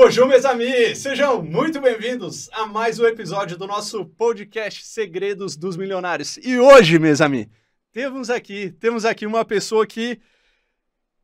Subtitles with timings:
[0.00, 0.98] Bonjour, meus amigos!
[0.98, 6.36] Sejam muito bem-vindos a mais um episódio do nosso podcast Segredos dos Milionários.
[6.36, 7.52] E hoje, meus amigos,
[7.90, 10.20] temos aqui, temos aqui uma pessoa que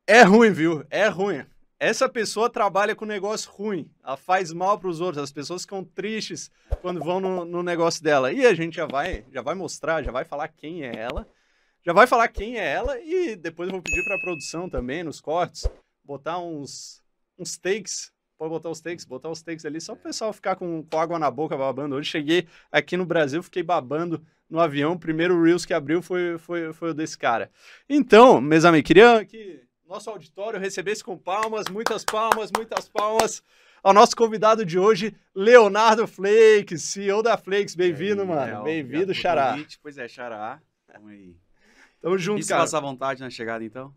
[0.08, 0.84] é ruim, viu?
[0.90, 1.46] É ruim.
[1.78, 5.84] Essa pessoa trabalha com negócio ruim, ela faz mal para os outros, as pessoas ficam
[5.84, 6.50] tristes
[6.82, 8.32] quando vão no, no negócio dela.
[8.32, 11.28] E a gente já vai, já vai mostrar, já vai falar quem é ela,
[11.86, 15.04] já vai falar quem é ela e depois eu vou pedir para a produção também,
[15.04, 15.64] nos cortes,
[16.04, 17.00] botar uns,
[17.38, 20.82] uns takes pode botar os takes, botar os takes ali, só o pessoal ficar com,
[20.82, 21.96] com, água na boca babando.
[21.96, 24.92] Hoje cheguei aqui no Brasil, fiquei babando no avião.
[24.92, 27.50] O primeiro Reels que abriu foi, foi, foi o desse cara.
[27.88, 33.42] Então, meus amigos, queria que nosso auditório recebesse com palmas, muitas palmas, muitas palmas.
[33.82, 37.74] Ao nosso convidado de hoje, Leonardo Flakes, CEO da Flakes.
[37.74, 38.62] Bem-vindo, mano.
[38.62, 39.56] Bem-vindo, Xará.
[39.82, 40.58] Pois é, Xará.
[40.86, 41.36] Tamo aí.
[42.00, 42.62] Tamo junto, Isso cara.
[42.62, 43.94] passar vontade na chegada, então?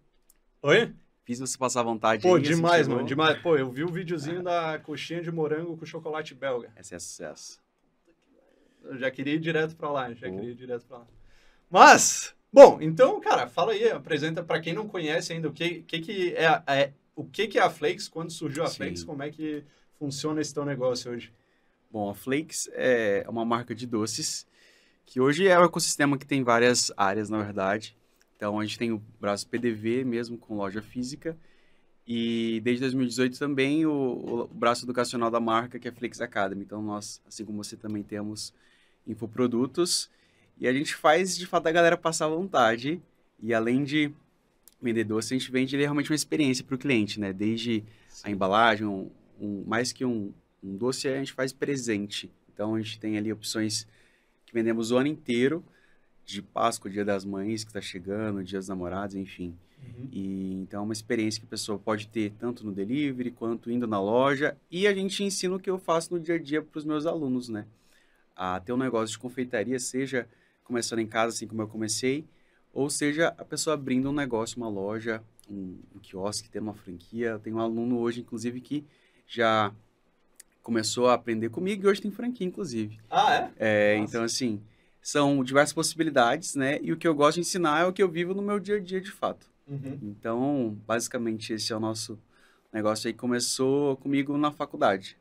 [0.61, 0.93] Oi?
[1.27, 2.21] Fiz você passar vontade.
[2.23, 3.07] Pô, aí, demais, assim, mano, chegou.
[3.09, 3.41] demais.
[3.41, 6.71] Pô, eu vi o videozinho da coxinha de morango com chocolate belga.
[6.79, 7.61] Esse é sucesso.
[8.85, 10.35] Eu já queria ir direto pra lá, já Pô.
[10.35, 11.07] queria ir direto pra lá.
[11.69, 15.99] Mas, bom, então, cara, fala aí, apresenta pra quem não conhece ainda o que que,
[15.99, 18.77] que é, a- é- o que que é a Flakes, quando surgiu a Sim.
[18.77, 19.65] Flakes, como é que
[19.99, 21.33] funciona esse teu negócio hoje?
[21.91, 24.47] Bom, a Flakes é uma marca de doces
[25.05, 27.97] que hoje é um ecossistema que tem várias áreas, na verdade.
[28.37, 31.35] Então, a gente tem o braço PDV mesmo, com loja física.
[32.07, 36.63] E desde 2018 também o, o braço educacional da marca, que é a Flakes Academy.
[36.63, 38.53] Então, nós, assim como você, também temos
[39.05, 40.09] infoprodutos.
[40.57, 43.01] E a gente faz, de fato, a galera passar vontade.
[43.41, 44.11] E além de
[44.81, 47.33] vender doce, a gente vende realmente uma experiência para o cliente, né?
[47.33, 47.83] Desde
[48.23, 50.31] a embalagem, um, um- mais que um,
[50.63, 52.31] um doce, a gente faz presente.
[52.53, 53.87] Então, a gente tem ali opções
[54.45, 55.63] que vendemos o ano inteiro,
[56.27, 59.57] de Páscoa, Dia das Mães, que está chegando, Dia dos Namorados, enfim.
[59.81, 60.09] Uhum.
[60.11, 63.87] E, então, é uma experiência que a pessoa pode ter tanto no delivery, quanto indo
[63.87, 64.57] na loja.
[64.69, 67.05] E a gente ensina o que eu faço no dia a dia para os meus
[67.05, 67.65] alunos, né?
[68.35, 70.27] A ter um negócio de confeitaria, seja
[70.65, 72.25] começando em casa, assim como eu comecei,
[72.73, 77.29] ou seja, a pessoa abrindo um negócio, uma loja, um, um quiosque, tendo uma franquia.
[77.29, 78.83] Eu tenho um aluno hoje, inclusive, que
[79.25, 79.73] já
[80.61, 82.99] começou a aprender comigo e hoje tem franquia, inclusive.
[83.09, 83.51] Ah, é?
[83.57, 84.61] É, então, assim,
[85.07, 86.79] são diversas possibilidades, né?
[86.81, 88.75] E o que eu gosto de ensinar é o que eu vivo no meu dia
[88.75, 89.47] a dia, de fato.
[89.65, 89.97] Uhum.
[90.01, 92.19] Então, basicamente, esse é o nosso
[92.73, 93.13] negócio aí.
[93.13, 95.17] Começou comigo na faculdade.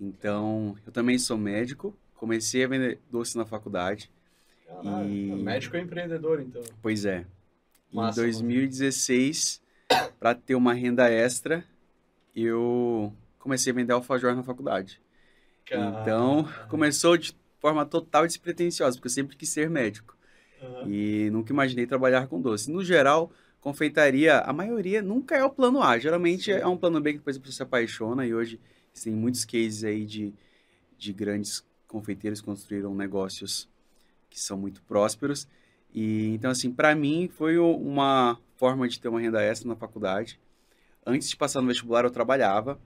[0.00, 1.96] Então, eu também sou médico.
[2.16, 4.10] Comecei a vender doce na faculdade.
[4.66, 6.62] Caralho, E- médico é empreendedor, então.
[6.82, 7.24] Pois é.
[7.92, 9.62] Massa, em 2016,
[10.18, 11.64] para ter uma renda extra,
[12.34, 15.00] eu comecei a vender alfajor na faculdade.
[15.66, 16.68] Então, Caralho.
[16.68, 20.16] começou de forma total despretensiosa, porque eu sempre quis ser médico.
[20.62, 20.88] Aham.
[20.88, 22.70] E nunca imaginei trabalhar com doce.
[22.70, 23.30] No geral,
[23.60, 25.98] confeitaria, a maioria nunca é o plano A.
[25.98, 28.26] Geralmente é um plano B que depois a pessoa se apaixona.
[28.26, 28.60] E hoje
[29.02, 30.34] tem muitos cases aí de,
[30.96, 33.68] de grandes confeiteiros que construíram negócios
[34.28, 35.48] que são muito prósperos.
[35.92, 40.38] E então, assim, para mim foi uma forma de ter uma renda extra na faculdade.
[41.06, 42.78] Antes de passar no vestibular, eu trabalhava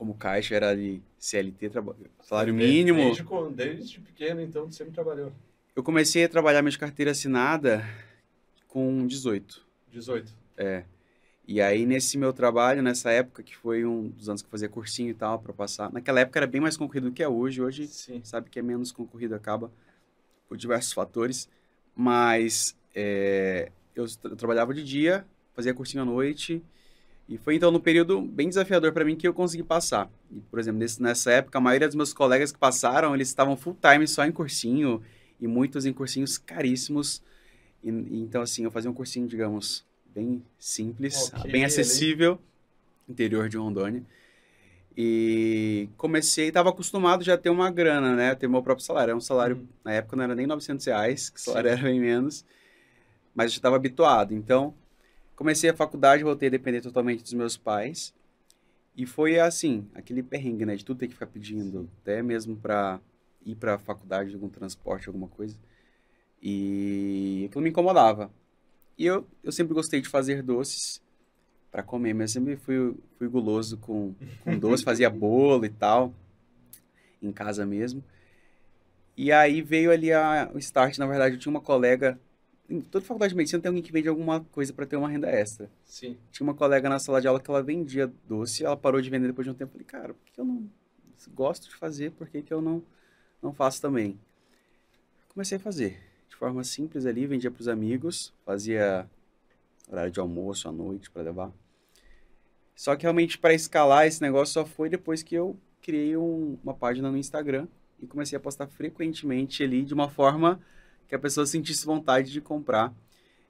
[0.00, 1.72] como caixa, era ali CLT,
[2.22, 3.14] salário mínimo.
[3.14, 3.22] Desde,
[3.54, 5.30] desde pequeno, então, tu sempre trabalhou.
[5.76, 7.86] Eu comecei a trabalhar minha carteira assinada
[8.66, 9.62] com 18.
[9.92, 10.34] 18.
[10.56, 10.84] É.
[11.46, 14.70] E aí, nesse meu trabalho, nessa época, que foi um dos anos que eu fazia
[14.70, 15.92] cursinho e tal, para passar.
[15.92, 17.60] Naquela época era bem mais concorrido do que é hoje.
[17.60, 18.22] Hoje, Sim.
[18.24, 19.70] sabe que é menos concorrido, acaba
[20.48, 21.46] por diversos fatores.
[21.94, 26.62] Mas é, eu, tra- eu trabalhava de dia, fazia cursinho à noite.
[27.30, 30.10] E foi então no período bem desafiador para mim que eu consegui passar.
[30.32, 33.56] E, por exemplo, nesse- nessa época, a maioria dos meus colegas que passaram, eles estavam
[33.56, 35.00] full time só em cursinho.
[35.40, 37.22] E muitos em cursinhos caríssimos.
[37.84, 42.38] E, e então, assim, eu fazia um cursinho, digamos, bem simples, Ok, bem acessível,
[43.08, 44.02] interior de Rondônia.
[44.96, 48.34] E comecei, estava acostumado já a ter uma grana, né?
[48.34, 49.10] Ter meu próprio salário.
[49.10, 49.66] Era um salário, Uhum.
[49.84, 51.74] na época não era nem 900 reais, que o salário Sim.
[51.76, 52.44] era bem menos.
[53.34, 54.34] Mas eu já estava habituado.
[54.34, 54.74] Então,
[55.40, 58.12] comecei a faculdade, voltei a depender totalmente dos meus pais.
[58.94, 60.76] E foi assim, aquele perrengue, né?
[60.76, 63.00] De tudo ter que ficar pedindo, até mesmo para
[63.46, 65.56] ir para a faculdade, algum transporte, alguma coisa.
[66.42, 68.30] E aquilo me incomodava.
[68.98, 71.00] E eu, eu sempre gostei de fazer doces
[71.72, 74.14] para comer, mas eu sempre fui, fui guloso com,
[74.44, 76.12] com doce, fazia bolo e tal,
[77.22, 78.04] em casa mesmo.
[79.16, 82.20] E aí veio ali a, o start, na verdade, eu tinha uma colega,
[82.70, 85.28] em toda faculdade de medicina tem alguém que vende alguma coisa para ter uma renda
[85.28, 85.68] extra.
[85.84, 86.16] Sim.
[86.30, 89.26] Tinha uma colega na sala de aula que ela vendia doce, ela parou de vender
[89.26, 89.70] depois de um tempo.
[89.70, 90.70] Eu falei, cara, por que eu não
[91.34, 92.82] gosto de fazer, por que, que eu não,
[93.42, 94.18] não faço também?
[95.28, 99.08] Comecei a fazer, de forma simples ali, vendia para os amigos, fazia
[99.88, 101.52] horário de almoço à noite para levar.
[102.74, 106.72] Só que realmente para escalar esse negócio só foi depois que eu criei um, uma
[106.72, 107.66] página no Instagram
[108.00, 110.60] e comecei a postar frequentemente ali de uma forma
[111.10, 112.94] que a pessoa sentisse vontade de comprar.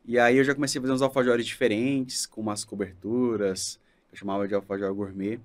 [0.07, 3.79] E aí eu já comecei a fazer uns alfajores diferentes, com umas coberturas,
[4.11, 5.39] eu chamava de alfajor gourmet.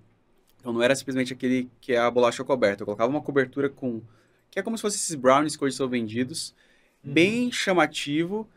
[0.58, 4.02] Então não era simplesmente aquele que é a bolacha coberta, eu colocava uma cobertura com
[4.50, 6.56] que é como se fossem esses brownies que hoje são vendidos,
[7.04, 7.12] uhum.
[7.12, 8.48] bem chamativo.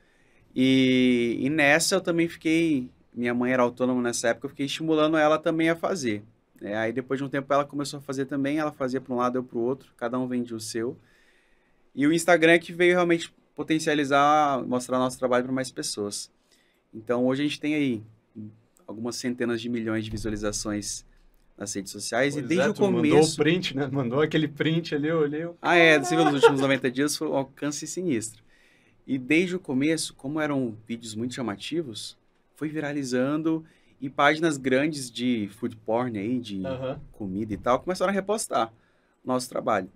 [0.55, 5.17] E, e nessa eu também fiquei, minha mãe era autônoma nessa época, eu fiquei estimulando
[5.17, 6.23] ela também a fazer.
[6.61, 9.17] É, aí depois de um tempo ela começou a fazer também, ela fazia para um
[9.17, 10.97] lado eu para o outro, cada um vendia o seu.
[11.93, 16.31] E o Instagram é que veio realmente potencializar, mostrar nosso trabalho para mais pessoas.
[16.95, 18.03] Então hoje a gente tem aí
[18.87, 21.05] algumas centenas de milhões de visualizações
[21.57, 23.15] nas redes sociais pois e desde é, o começo...
[23.17, 23.89] Mandou o print, né?
[23.89, 25.49] Mandou aquele print ali, eu olhei...
[25.61, 28.45] Ah, é, dos últimos 90 dias foi um alcance sinistro.
[29.05, 32.17] E desde o começo, como eram vídeos muito chamativos,
[32.55, 33.65] foi viralizando
[34.01, 36.97] e páginas grandes de food porn aí, de uhum.
[37.11, 38.73] comida e tal, começaram a repostar
[39.25, 39.91] nosso trabalho.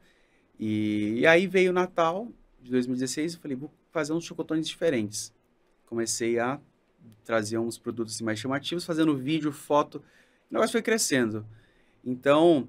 [0.59, 2.29] E, e aí veio o Natal
[2.63, 5.33] de 2016 e falei, vou fazer uns chocotones diferentes.
[5.87, 6.59] Comecei a
[7.25, 9.97] trazer uns produtos mais chamativos, fazendo vídeo, foto.
[10.51, 11.45] O negócio foi crescendo.
[12.05, 12.69] Então,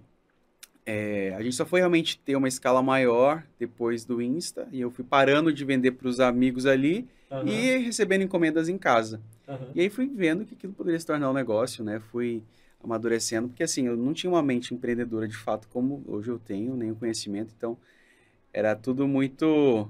[0.86, 4.68] é, a gente só foi realmente ter uma escala maior depois do Insta.
[4.72, 7.48] E eu fui parando de vender para os amigos ali uhum.
[7.48, 9.22] e recebendo encomendas em casa.
[9.48, 9.72] Uhum.
[9.76, 12.00] E aí fui vendo que aquilo poderia se tornar um negócio, né?
[12.12, 12.44] Fui
[12.84, 16.76] amadurecendo, porque assim, eu não tinha uma mente empreendedora de fato como hoje eu tenho,
[16.76, 17.54] nem o conhecimento.
[17.58, 17.78] Então,
[18.54, 19.90] era tudo muito...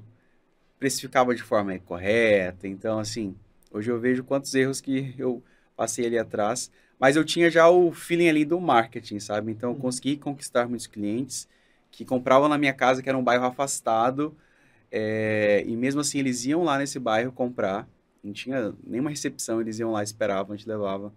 [0.80, 2.68] precificava de forma correta.
[2.68, 3.36] Então, assim,
[3.72, 5.44] hoje eu vejo quantos erros que eu
[5.76, 6.72] passei ali atrás.
[7.00, 9.52] Mas eu tinha já o feeling ali do marketing, sabe?
[9.52, 9.82] Então, eu uhum.
[9.82, 11.48] consegui conquistar muitos clientes
[11.92, 14.36] que compravam na minha casa, que era um bairro afastado,
[14.92, 17.88] é, e mesmo assim, eles iam lá nesse bairro comprar.
[18.24, 21.14] Não tinha nenhuma recepção, eles iam lá, esperavam, a gente levava.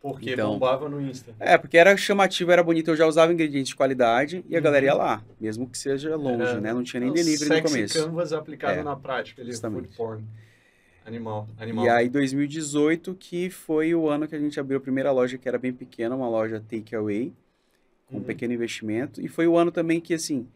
[0.00, 1.34] Porque então, bombava no Insta.
[1.40, 2.90] É, porque era chamativo, era bonito.
[2.90, 4.64] Eu já usava ingredientes de qualidade e a uhum.
[4.64, 6.72] galera ia lá, mesmo que seja longe, era, né?
[6.72, 8.04] Não tinha nem delivery no começo.
[8.04, 10.24] canvas aplicado é, na prática, ali, food porn.
[11.04, 11.84] Animal, animal.
[11.86, 15.48] E aí, 2018, que foi o ano que a gente abriu a primeira loja, que
[15.48, 17.32] era bem pequena, uma loja takeaway,
[18.06, 18.20] com uhum.
[18.20, 19.20] um pequeno investimento.
[19.20, 20.46] E foi o ano também que, assim,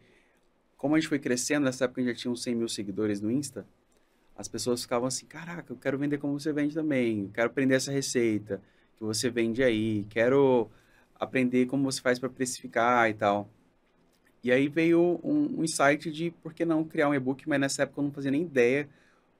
[0.77, 3.19] como a gente foi crescendo, nessa época a gente já tinha uns 100 mil seguidores
[3.19, 3.65] no Insta,
[4.37, 7.91] as pessoas ficavam assim, caraca, eu quero vender como você vende também, quero aprender essa
[7.91, 8.61] receita
[8.97, 10.69] que você vende aí, quero
[11.19, 13.49] aprender como você faz para precificar e tal.
[14.43, 17.83] E aí veio um, um, insight de por que não criar um e-book, mas nessa
[17.83, 18.89] época eu não fazia nem ideia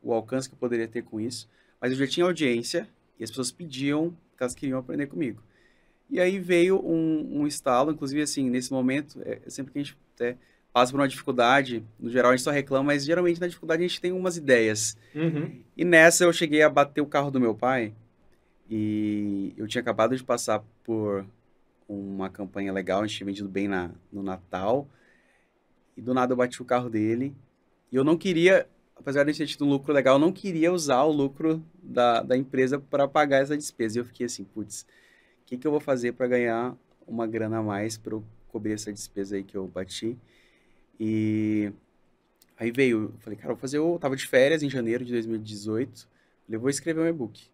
[0.02, 1.50] o alcance que eu poderia ter com isso.
[1.80, 2.88] Mas eu já tinha audiência
[3.20, 5.44] e as pessoas pediam que elas queriam aprender comigo.
[6.10, 9.98] E aí veio um, um estalo, inclusive assim, nesse momento, é, sempre que a gente
[10.16, 10.38] até
[10.72, 13.88] passa por uma dificuldade, no geral a gente só reclama, mas geralmente na dificuldade a
[13.88, 14.98] gente tem umas ideias.
[15.14, 15.62] Uhum.
[15.76, 17.94] E nessa eu cheguei a bater o carro do meu pai
[18.70, 21.26] e eu tinha acabado de passar por
[21.88, 24.88] uma campanha legal, a gente tinha vendido bem na, no Natal
[25.96, 27.36] e do nada eu bati o carro dele
[27.92, 31.04] e eu não queria, apesar de ter tido um lucro legal, eu não queria usar
[31.04, 34.00] o lucro da, da empresa para pagar essa despesa.
[34.00, 36.76] E eu fiquei assim, putz, o que, que eu vou fazer para ganhar
[37.06, 40.18] uma grana a mais para eu cobrir essa despesa aí que eu bati?
[41.00, 41.72] E
[42.58, 46.08] aí veio, falei, cara, vou fazer, eu tava de férias em janeiro de 2018,
[46.48, 47.53] falei, vou escrever um e-book.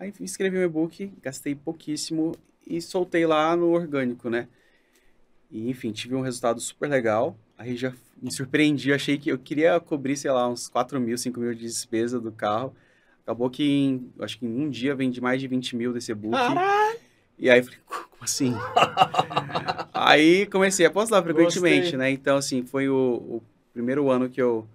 [0.00, 2.34] Aí escrevi um e-book, gastei pouquíssimo
[2.66, 4.48] e soltei lá no orgânico, né?
[5.50, 7.36] E, enfim, tive um resultado super legal.
[7.58, 11.38] Aí já me surpreendi, achei que eu queria cobrir, sei lá, uns 4 mil, 5
[11.38, 12.74] mil de despesa do carro.
[13.22, 16.34] Acabou que, em, acho que em um dia, vendi mais de 20 mil desse e-book.
[17.38, 18.54] E aí, falei, como assim?
[19.92, 21.98] Aí comecei a postar frequentemente, Gostei.
[21.98, 22.10] né?
[22.10, 23.42] Então, assim, foi o, o,
[23.72, 24.66] primeiro ano que eu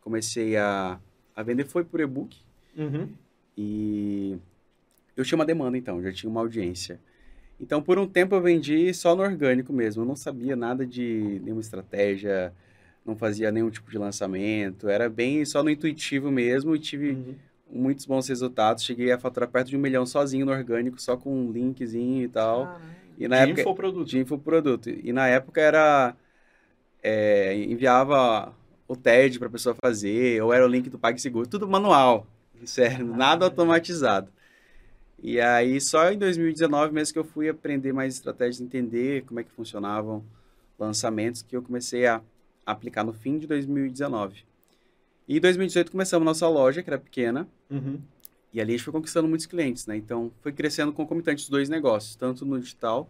[0.00, 0.98] comecei a,
[1.34, 2.36] a vender foi por e-book.
[2.76, 3.08] Uhum.
[3.56, 4.38] E
[5.20, 7.00] eu tinha uma demanda, então, já tinha uma audiência.
[7.60, 10.02] Então, por um tempo eu vendi só no orgânico mesmo.
[10.02, 12.52] Eu não sabia nada de nenhuma estratégia,
[13.04, 14.88] não fazia nenhum tipo de lançamento.
[14.88, 17.34] Era bem só no intuitivo mesmo e tive uhum.
[17.70, 18.82] muitos bons resultados.
[18.82, 22.28] Cheguei a faturar perto de um milhão sozinho no orgânico, só com um linkzinho e
[22.28, 22.64] tal.
[22.64, 22.84] Caramba.
[23.18, 24.10] E na de época, infoproduto.
[24.10, 24.90] De infoproduto.
[24.90, 26.16] E na época era...
[27.02, 28.54] É, enviava
[28.86, 32.26] o TED para a pessoa fazer, ou era o link do PagSeguro, tudo manual,
[32.64, 34.30] sério, nada automatizado.
[35.22, 39.44] E aí, só em 2019 mesmo que eu fui aprender mais estratégias, entender como é
[39.44, 40.24] que funcionavam
[40.78, 42.22] lançamentos, que eu comecei a
[42.64, 44.44] aplicar no fim de 2019.
[45.28, 48.00] E em 2018 começamos nossa loja, que era pequena, uhum.
[48.52, 49.96] E ali a gente foi conquistando muitos clientes, né?
[49.96, 53.08] Então, foi crescendo concomitante os dois negócios, tanto no digital,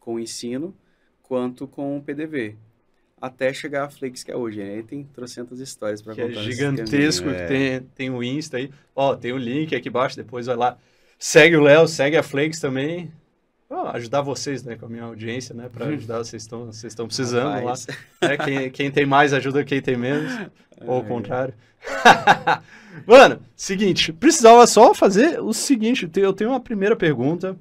[0.00, 0.74] com o ensino,
[1.22, 2.56] quanto com o PDV.
[3.20, 4.82] Até chegar a Flix, que é hoje, né?
[4.82, 6.40] tem trocentas histórias para contar.
[6.40, 7.46] É gigantesco, é.
[7.46, 8.70] tem, tem o Insta aí.
[8.96, 10.78] Ó, tem o link aqui embaixo, depois vai lá.
[11.24, 13.12] Segue o Léo, segue a Flix também.
[13.92, 17.60] ajudar vocês, né, com a minha audiência, né, para ajudar vocês estão vocês estão precisando
[17.60, 17.86] Rapaz.
[17.86, 17.94] lá.
[18.28, 20.32] É, quem, quem tem mais ajuda quem tem menos,
[20.84, 21.54] ou o contrário.
[23.06, 27.56] Mano, seguinte, precisava só fazer o seguinte, eu tenho uma primeira pergunta,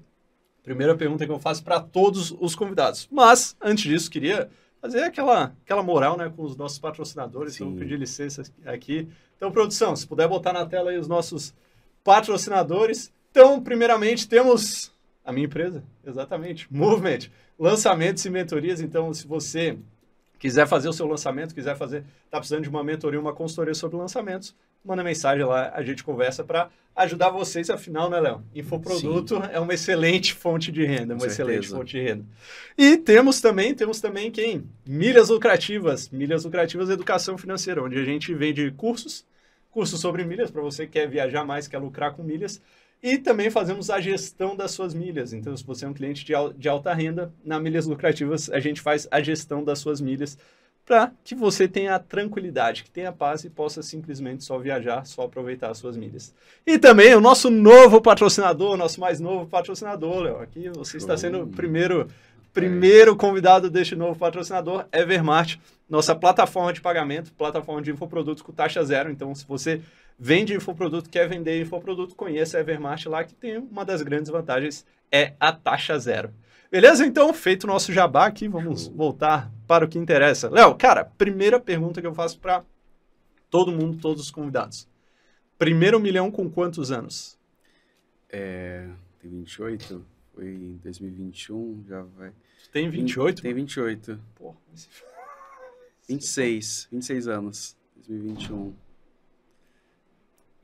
[0.64, 3.08] primeira pergunta que eu faço para todos os convidados.
[3.12, 4.50] Mas antes disso, queria
[4.82, 7.74] fazer aquela aquela moral, né, com os nossos patrocinadores, então, Sim.
[7.76, 9.08] então pedir licença aqui.
[9.38, 11.54] Então, produção, se puder botar na tela aí os nossos
[12.04, 13.12] patrocinadores.
[13.32, 14.92] Então, primeiramente, temos
[15.24, 18.82] a minha empresa, exatamente, Movement, lançamentos e mentorias.
[18.82, 19.78] Então, se você
[20.38, 23.98] quiser fazer o seu lançamento, quiser fazer, está precisando de uma mentoria, uma consultoria sobre
[23.98, 27.70] lançamentos, manda mensagem lá, a gente conversa para ajudar vocês.
[27.70, 28.44] Afinal, né, Léo?
[28.54, 29.50] Infoproduto Sim.
[29.52, 32.26] é uma excelente fonte de renda, uma excelente fonte de renda.
[32.78, 34.68] E temos também, temos também quem?
[34.86, 39.26] Milhas lucrativas, milhas lucrativas educação financeira, onde a gente vende cursos,
[39.70, 42.60] cursos sobre milhas para você que quer viajar mais, quer lucrar com milhas.
[43.04, 45.34] E também fazemos a gestão das suas milhas.
[45.34, 48.80] Então, se você é um cliente de, de alta renda, na Milhas Lucrativas a gente
[48.80, 50.38] faz a gestão das suas milhas
[50.86, 55.24] para que você tenha a tranquilidade, que tenha paz e possa simplesmente só viajar, só
[55.24, 56.34] aproveitar as suas milhas.
[56.66, 60.38] E também o nosso novo patrocinador, nosso mais novo patrocinador, Léo.
[60.40, 62.08] Aqui você está sendo o primeiro,
[62.54, 65.58] primeiro convidado deste novo patrocinador, Evermart,
[65.90, 69.10] nossa plataforma de pagamento, plataforma de infoprodutos com taxa zero.
[69.10, 69.82] Então, se você
[70.24, 74.86] vende infoproduto, quer vender infoproduto, conheça a Evermart lá, que tem uma das grandes vantagens,
[75.12, 76.32] é a taxa zero.
[76.70, 77.04] Beleza?
[77.04, 80.48] Então, feito o nosso jabá aqui, vamos voltar para o que interessa.
[80.48, 82.64] Léo, cara, primeira pergunta que eu faço para
[83.50, 84.88] todo mundo, todos os convidados.
[85.58, 87.36] Primeiro milhão com quantos anos?
[88.30, 88.88] É,
[89.20, 92.32] tem 28, foi em 2021, já vai.
[92.72, 93.42] Tem 28?
[93.42, 94.20] Tem 28.
[94.36, 94.88] Porra, mas...
[96.08, 98.91] 26, 26 anos, 2021.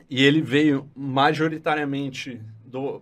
[0.09, 3.01] E ele veio majoritariamente do.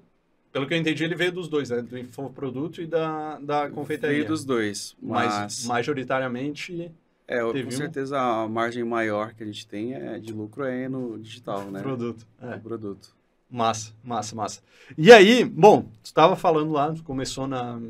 [0.52, 1.82] Pelo que eu entendi, ele veio dos dois, né?
[1.82, 4.18] Do infoproduto e da, da confeitaria.
[4.18, 5.28] Veio dos dois, mas...
[5.28, 6.92] mas majoritariamente...
[7.28, 11.18] É, com certeza a margem maior que a gente tem é de lucro é no
[11.18, 11.82] digital, né?
[11.82, 12.26] Produto.
[12.40, 12.58] É.
[12.58, 13.16] Produto.
[13.50, 14.62] Massa, massa, massa.
[14.96, 17.82] E aí, bom, tu estava falando lá, começou na,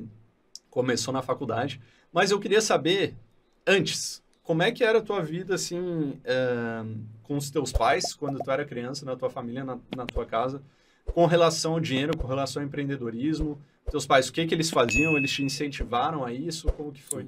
[0.69, 1.81] começou na faculdade,
[2.13, 3.13] mas eu queria saber,
[3.67, 6.85] antes, como é que era a tua vida, assim, é,
[7.23, 10.61] com os teus pais, quando tu era criança, na tua família, na, na, tua casa,
[11.03, 13.59] com relação ao dinheiro, com relação ao empreendedorismo?
[13.89, 15.17] Teus pais, o que que eles faziam?
[15.17, 16.71] Eles te incentivaram a isso?
[16.73, 17.27] Como que foi?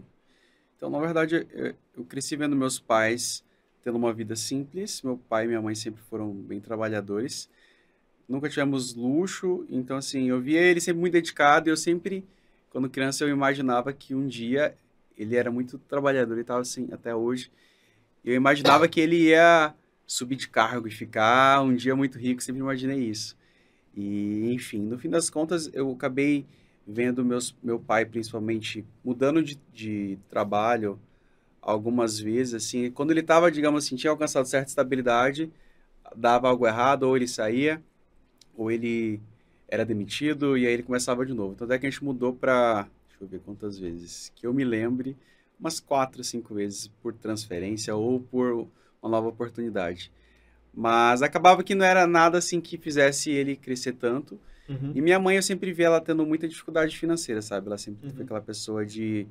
[0.76, 3.44] Então, na verdade, eu, eu cresci vendo meus pais
[3.84, 5.02] tendo uma vida simples.
[5.02, 7.50] Meu pai e minha mãe sempre foram bem trabalhadores.
[8.30, 12.24] Nunca tivemos luxo, então, assim, eu via ele sempre muito dedicado e eu sempre,
[12.70, 14.78] quando criança, eu imaginava que um dia
[15.18, 17.52] ele era muito trabalhador e tal, assim, até hoje.
[18.24, 19.74] Eu imaginava que ele ia
[20.06, 23.38] subir de cargo e ficar um dia muito rico, sempre imaginei isso.
[23.96, 26.46] E, enfim, no fim das contas, eu acabei
[26.86, 31.00] vendo meus, meu pai, principalmente, mudando de, de trabalho
[31.62, 35.52] algumas vezes, assim, quando ele estava, digamos assim, tinha alcançado certa estabilidade,
[36.16, 37.82] dava algo errado, ou ele saía,
[38.56, 39.20] ou ele
[39.68, 41.54] era demitido, e aí ele começava de novo.
[41.54, 44.64] Então, até que a gente mudou para deixa eu ver quantas vezes, que eu me
[44.64, 45.18] lembre,
[45.60, 48.68] umas quatro, cinco vezes por transferência ou por
[49.02, 50.12] uma nova oportunidade.
[50.74, 54.40] Mas acabava que não era nada assim que fizesse ele crescer tanto.
[54.70, 54.92] Uhum.
[54.94, 57.68] E minha mãe, eu sempre vi ela tendo muita dificuldade financeira, sabe?
[57.68, 58.14] Ela sempre uhum.
[58.14, 59.26] foi aquela pessoa de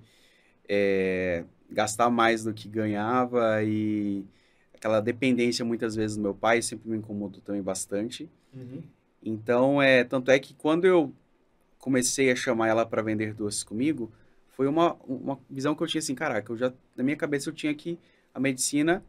[0.69, 4.25] é, gastar mais do que ganhava e
[4.75, 8.29] aquela dependência muitas vezes do meu pai sempre me incomodou também bastante.
[8.53, 8.83] Uhum.
[9.23, 11.13] Então, é, tanto é que quando eu
[11.79, 14.13] comecei a chamar ela para vender doces comigo,
[14.49, 17.55] foi uma, uma visão que eu tinha assim, caraca, eu já, na minha cabeça eu
[17.55, 17.99] tinha que
[18.33, 19.05] a medicina,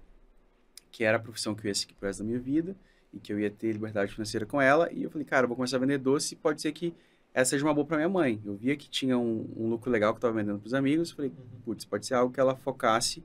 [0.91, 2.75] que era a profissão que eu ia seguir pro resto da minha vida,
[3.13, 5.55] e que eu ia ter liberdade financeira com ela, e eu falei, cara, eu vou
[5.55, 6.93] começar a vender doce, pode ser que
[7.33, 8.41] essa seja uma boa para minha mãe.
[8.43, 11.11] Eu via que tinha um, um lucro legal que eu estava vendendo para os amigos,
[11.11, 11.61] falei, uhum.
[11.63, 13.23] putz, pode ser algo que ela focasse,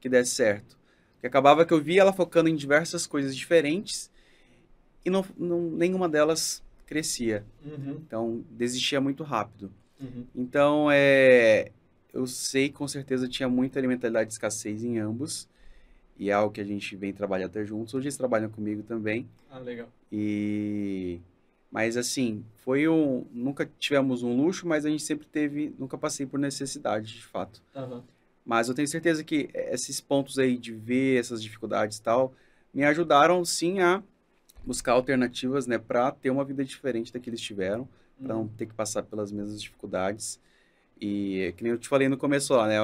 [0.00, 0.78] que desse certo.
[1.14, 4.10] Porque acabava que eu via ela focando em diversas coisas diferentes,
[5.04, 7.44] e não, não nenhuma delas crescia.
[7.62, 8.00] Uhum.
[8.06, 9.70] Então, desistia muito rápido.
[10.00, 10.24] Uhum.
[10.34, 11.70] Então, é,
[12.12, 15.46] eu sei com certeza tinha muita mentalidade de escassez em ambos.
[16.18, 17.94] E é algo que a gente vem trabalhar até juntos.
[17.94, 19.28] Hoje eles trabalham comigo também.
[19.50, 19.88] Ah, legal.
[20.10, 21.20] E...
[21.70, 23.26] Mas, assim, foi um...
[23.32, 25.74] Nunca tivemos um luxo, mas a gente sempre teve...
[25.78, 27.62] Nunca passei por necessidade, de fato.
[27.76, 28.02] Uhum.
[28.44, 32.32] Mas eu tenho certeza que esses pontos aí de ver essas dificuldades e tal,
[32.72, 34.02] me ajudaram, sim, a
[34.68, 37.88] buscar alternativas, né, para ter uma vida diferente da que eles tiveram,
[38.22, 38.48] para não uhum.
[38.48, 40.38] ter que passar pelas mesmas dificuldades.
[41.00, 42.76] E que nem eu te falei no começo lá, né,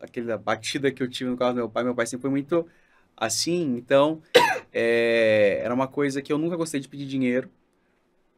[0.00, 2.66] aquela batida que eu tive no carro do meu pai, meu pai sempre foi muito
[3.14, 4.22] assim, então
[4.72, 7.50] é, era uma coisa que eu nunca gostei de pedir dinheiro,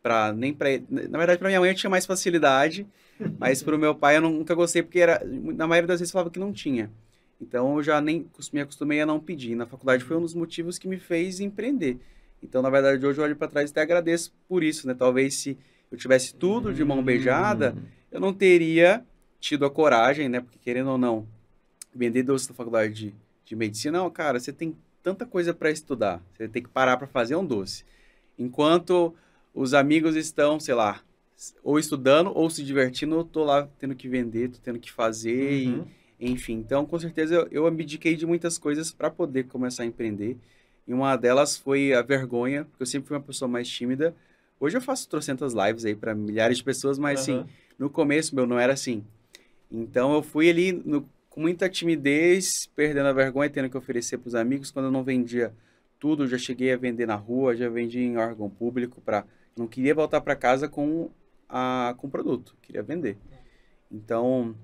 [0.03, 2.85] para nem para na verdade para minha mãe eu tinha mais facilidade,
[3.39, 6.31] mas para o meu pai eu nunca gostei porque era na maioria das vezes falava
[6.31, 6.91] que não tinha.
[7.41, 9.55] Então eu já nem me acostumei a não pedir.
[9.55, 11.99] Na faculdade foi um dos motivos que me fez empreender.
[12.43, 14.95] Então, na verdade, hoje eu olho para trás e até agradeço por isso, né?
[14.95, 15.59] Talvez se
[15.91, 17.83] eu tivesse tudo de mão beijada, hum.
[18.13, 19.05] eu não teria
[19.41, 20.41] tido a coragem, né?
[20.41, 21.27] Porque querendo ou não,
[21.95, 23.15] vender doce na faculdade de,
[23.45, 27.07] de medicina, não, cara, você tem tanta coisa para estudar, você tem que parar para
[27.07, 27.85] fazer um doce.
[28.39, 29.15] Enquanto
[29.55, 31.03] os amigos estão, sei lá,
[31.63, 35.67] ou estudando ou se divertindo, eu tô lá tendo que vender, tô tendo que fazer,
[35.67, 35.87] uhum.
[36.19, 36.55] e, enfim.
[36.55, 40.37] Então, com certeza, eu, eu abdiquei de muitas coisas para poder começar a empreender.
[40.89, 44.15] E uma delas foi a vergonha, porque eu sempre fui uma pessoa mais tímida.
[44.59, 47.41] Hoje eu faço trocentas lives aí para milhares de pessoas, mas uhum.
[47.41, 49.05] assim, no começo, meu, não era assim.
[49.71, 54.29] Então eu fui ali no, com muita timidez, perdendo a vergonha, tendo que oferecer para
[54.29, 54.71] os amigos.
[54.71, 55.53] Quando eu não vendia
[56.01, 59.95] tudo, já cheguei a vender na rua, já vendi em órgão público para não queria
[59.95, 61.11] voltar para casa com
[61.49, 63.19] a com produto, queria vender.
[63.93, 64.57] Então,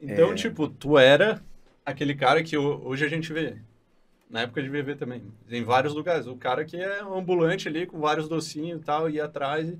[0.00, 0.34] então é...
[0.34, 1.42] tipo, tu era
[1.84, 3.56] aquele cara que hoje a gente vê
[4.32, 6.26] na época de VV também, em vários lugares.
[6.26, 9.72] O cara que é ambulante ali com vários docinhos e tal, ia atrás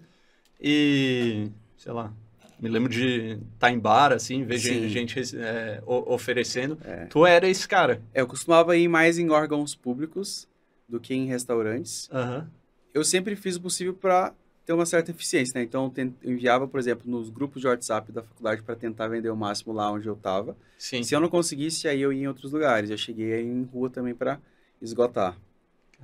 [0.60, 2.12] e sei lá,
[2.60, 4.88] me lembro de estar tá em bar, assim, ver Sim.
[4.88, 6.78] gente, é, oferecendo.
[6.84, 7.06] É.
[7.06, 8.00] Tu era esse cara.
[8.14, 10.46] Eu costumava ir mais em órgãos públicos
[10.88, 12.08] do que em restaurantes.
[12.12, 12.46] Uhum.
[12.94, 14.32] Eu sempre fiz o possível para
[14.64, 15.64] ter uma certa eficiência, né?
[15.64, 19.36] Então, eu enviava, por exemplo, nos grupos de WhatsApp da faculdade para tentar vender o
[19.36, 20.56] máximo lá onde eu estava.
[20.78, 22.90] Se eu não conseguisse, aí eu ia em outros lugares.
[22.90, 24.38] Eu cheguei aí em rua também para
[24.80, 25.36] esgotar.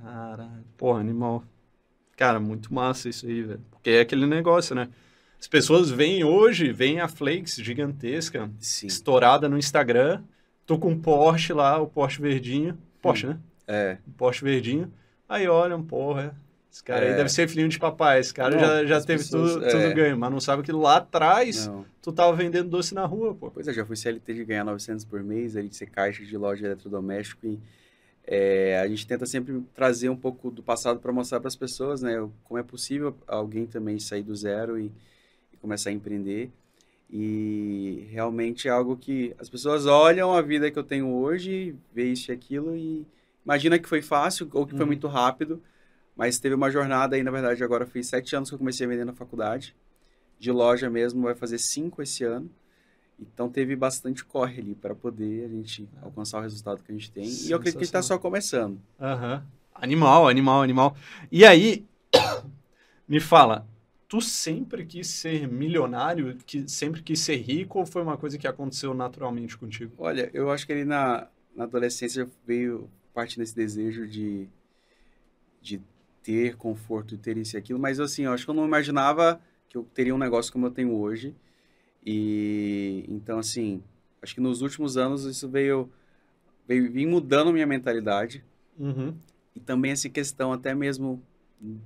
[0.01, 0.63] Caralho.
[0.77, 1.43] Porra, animal.
[2.15, 3.61] Cara, muito massa isso aí, velho.
[3.71, 4.89] Porque é aquele negócio, né?
[5.39, 8.87] As pessoas veem hoje, veem a Flakes gigantesca, Sim.
[8.87, 10.21] estourada no Instagram.
[10.65, 12.77] Tô com um Porsche lá, o Porsche verdinho.
[13.01, 13.29] Porsche, hum.
[13.29, 13.39] né?
[13.65, 13.97] É.
[14.05, 14.91] O Porsche verdinho.
[15.29, 16.35] Aí olham, porra,
[16.71, 17.09] esse cara é.
[17.09, 18.19] aí deve ser filhinho de papai.
[18.19, 19.69] Esse cara não, já, já teve pessoas, tudo, é.
[19.69, 21.85] tudo ganho, mas não sabe que lá atrás não.
[22.01, 23.49] tu tava vendendo doce na rua, pô.
[23.49, 26.37] Pois é, já fui CLT de ganhar 900 por mês, ali de ser caixa de
[26.37, 27.59] loja de eletrodoméstico e
[28.31, 32.03] é, a gente tenta sempre trazer um pouco do passado para mostrar para as pessoas,
[32.03, 34.91] né, como é possível alguém também sair do zero e
[35.59, 36.51] começar a empreender.
[37.09, 42.03] E realmente é algo que as pessoas olham a vida que eu tenho hoje, vê
[42.03, 43.03] isso e aquilo e
[43.43, 44.77] imagina que foi fácil ou que uhum.
[44.77, 45.59] foi muito rápido,
[46.19, 48.89] mas teve uma jornada aí, na verdade, agora fiz sete anos que eu comecei a
[48.89, 49.73] vender na faculdade,
[50.37, 52.51] de loja mesmo, vai fazer cinco esse ano.
[53.17, 57.09] Então teve bastante corre ali para poder a gente alcançar o resultado que a gente
[57.09, 57.23] tem.
[57.23, 58.81] E eu acredito que está só começando.
[58.99, 59.41] Uhum.
[59.73, 60.97] Animal, animal, animal.
[61.31, 61.85] E aí,
[63.07, 63.65] me fala,
[64.05, 68.45] tu sempre quis ser milionário, que sempre quis ser rico, ou foi uma coisa que
[68.45, 69.93] aconteceu naturalmente contigo?
[69.97, 74.49] Olha, eu acho que ali na, na adolescência veio parte desse desejo de,
[75.61, 75.81] de
[76.29, 79.75] ter conforto, ter isso e aquilo, mas assim, eu acho que eu não imaginava que
[79.75, 81.35] eu teria um negócio como eu tenho hoje.
[82.05, 83.81] E então, assim,
[84.21, 85.89] acho que nos últimos anos isso veio,
[86.67, 88.43] veio vim mudando minha mentalidade.
[88.77, 89.15] Uhum.
[89.55, 91.19] E também essa questão, até mesmo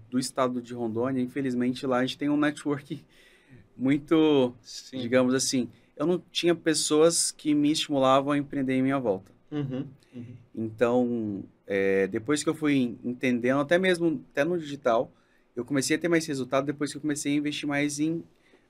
[0.10, 3.02] do estado de Rondônia, infelizmente lá a gente tem um network
[3.78, 4.98] muito, Sim.
[4.98, 9.32] digamos assim, eu não tinha pessoas que me estimulavam a empreender em minha volta.
[9.50, 10.36] Uhum, uhum.
[10.54, 15.12] Então, é, depois que eu fui entendendo, até mesmo até no digital,
[15.56, 18.24] eu comecei a ter mais resultado depois que eu comecei a investir mais em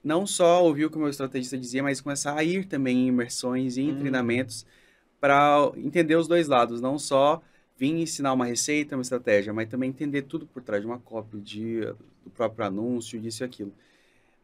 [0.03, 3.07] não só ouvir o que o meu estrategista dizia, mas começar a ir também em
[3.07, 3.99] imersões, em uhum.
[3.99, 4.65] treinamentos,
[5.19, 7.41] para entender os dois lados, não só
[7.77, 11.39] vir ensinar uma receita, uma estratégia, mas também entender tudo por trás de uma cópia,
[11.39, 11.81] de,
[12.23, 13.73] do próprio anúncio, disso e aquilo.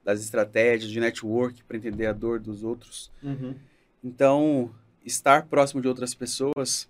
[0.03, 3.12] Das estratégias, de network, para entender a dor dos outros.
[3.21, 3.53] Uhum.
[4.01, 4.73] Então,
[5.05, 6.88] estar próximo de outras pessoas,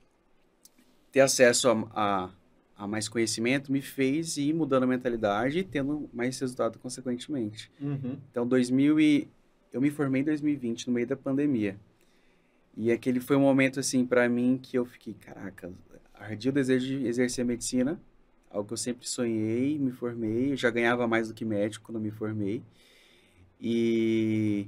[1.12, 2.30] ter acesso a, a,
[2.78, 7.72] a, mais conhecimento, me fez ir mudando a mentalidade e tendo mais resultado consequentemente.
[7.80, 8.18] Uhum.
[8.32, 9.30] Então, 2000 e,
[9.72, 11.78] eu me formei em 2020, no meio da pandemia.
[12.76, 15.72] E aquele foi um momento, assim, para mim que eu fiquei, caraca,
[16.14, 18.00] ardia o desejo de exercer a medicina,
[18.50, 22.12] algo que eu sempre sonhei, me formei, já ganhava mais do que médico quando me
[22.12, 22.64] formei.
[23.60, 24.68] E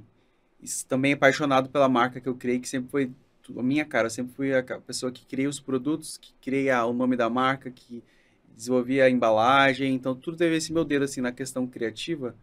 [0.87, 3.11] também apaixonado pela marca que eu criei, que sempre foi
[3.57, 6.93] a minha cara, eu sempre fui a pessoa que cria os produtos, que cria o
[6.93, 8.03] nome da marca, que
[8.55, 12.35] desenvolvia a embalagem, então tudo teve esse meu dedo assim na questão criativa.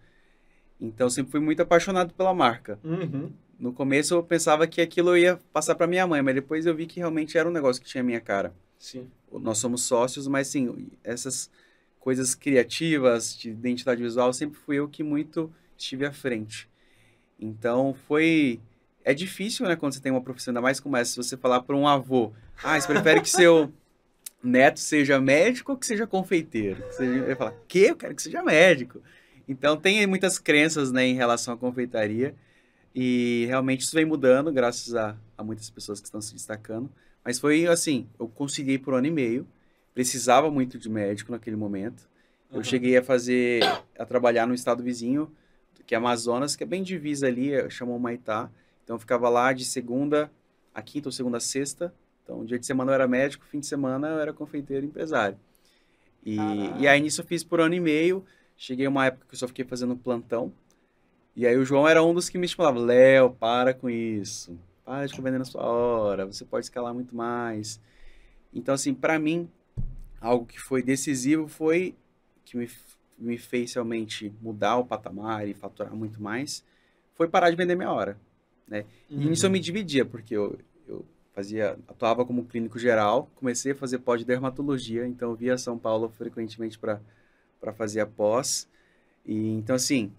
[0.80, 2.78] Então sempre fui muito apaixonado pela marca.
[2.82, 3.32] Uhum.
[3.58, 6.86] No começo eu pensava que aquilo ia passar para minha mãe, mas depois eu vi
[6.86, 8.54] que realmente era um negócio que tinha a minha cara.
[8.78, 9.08] Sim.
[9.32, 11.50] Nós somos sócios, mas sim, essas
[11.98, 16.68] coisas criativas, de identidade visual, sempre fui eu que muito estive à frente.
[17.38, 18.60] Então foi.
[19.10, 21.62] É difícil, né, quando você tem uma profissão, ainda mais como essa, se você falar
[21.62, 22.30] para um avô,
[22.62, 23.72] ah, você prefere que seu
[24.42, 26.82] neto seja médico ou que seja confeiteiro?
[26.90, 27.80] Você vai falar, que?
[27.86, 29.00] Eu quero que seja médico.
[29.48, 32.34] Então tem muitas crenças né, em relação à confeitaria.
[32.94, 36.90] E realmente isso vem mudando, graças a, a muitas pessoas que estão se destacando.
[37.24, 39.46] Mas foi assim, eu conciliei por um ano e meio.
[39.94, 42.06] Precisava muito de médico naquele momento.
[42.52, 42.64] Eu Uhum.
[42.64, 43.62] cheguei a fazer,
[43.98, 45.30] a trabalhar no estado vizinho,
[45.86, 48.50] que é Amazonas, que é bem divisa ali, chamam Maitá.
[48.88, 50.32] Então eu ficava lá de segunda
[50.74, 51.92] a quinta ou segunda a sexta.
[52.24, 55.38] Então dia de semana eu era médico, fim de semana eu era confeiteiro e empresário.
[56.24, 56.78] E, Caraca.
[56.78, 58.24] e aí nisso eu fiz por ano e meio.
[58.56, 60.50] Cheguei uma época que eu só fiquei fazendo plantão.
[61.36, 62.78] E aí o João era um dos que me estimulava.
[62.78, 64.58] Léo, para com isso.
[64.86, 66.24] Para de ficar vendendo a sua hora.
[66.24, 67.78] Você pode escalar muito mais.
[68.54, 69.50] Então, assim, para mim,
[70.18, 71.94] algo que foi decisivo foi
[72.42, 72.70] que me,
[73.18, 76.64] me fez realmente mudar o patamar e faturar muito mais.
[77.14, 78.18] Foi parar de vender minha hora.
[79.10, 81.04] E nisso eu me dividia, porque eu, eu
[81.34, 86.78] fazia, atuava como clínico geral, comecei a fazer pós-dermatologia, então eu via São Paulo frequentemente
[86.78, 87.00] para
[87.74, 88.68] fazer a pós.
[89.24, 90.12] E então, assim,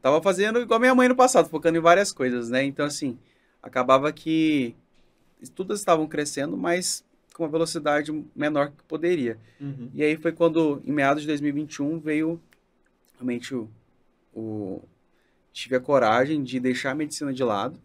[0.00, 2.62] tava fazendo igual minha mãe no passado, focando em várias coisas, né?
[2.64, 3.18] Então, assim,
[3.62, 4.74] acabava que
[5.54, 9.38] todas estavam crescendo, mas com uma velocidade menor que poderia.
[9.60, 9.90] Uhum.
[9.94, 12.40] E aí foi quando, em meados de 2021, veio
[13.14, 13.68] realmente o,
[14.34, 14.82] o-
[15.52, 17.80] tive a coragem de deixar a medicina de lado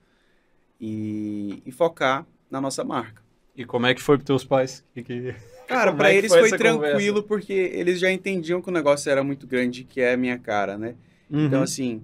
[0.79, 3.21] e, e focar na nossa marca.
[3.55, 4.83] E como é que foi pros teus pais?
[4.93, 5.35] Que, que...
[5.67, 9.23] Cara, pra é eles foi foi, tranquilo porque eles já entendiam que o negócio era
[9.23, 10.95] muito grande, que é a minha cara, né?
[11.29, 11.63] Então, Uhum.
[11.63, 12.03] assim,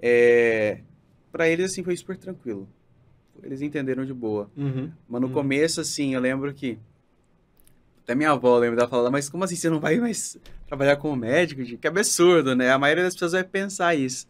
[0.00, 0.80] é...
[1.32, 2.68] para eles, assim, foi super tranquilo.
[3.42, 4.50] Eles entenderam de boa.
[4.56, 4.92] Uhum.
[5.08, 5.32] Mas no Uhum.
[5.32, 6.78] começo, assim, eu lembro que.
[8.02, 11.16] Até minha avó lembra dela falando, mas como assim você não vai mais trabalhar como
[11.16, 11.62] médico?
[11.78, 12.70] Que absurdo, né?
[12.70, 14.26] A maioria das pessoas vai pensar isso.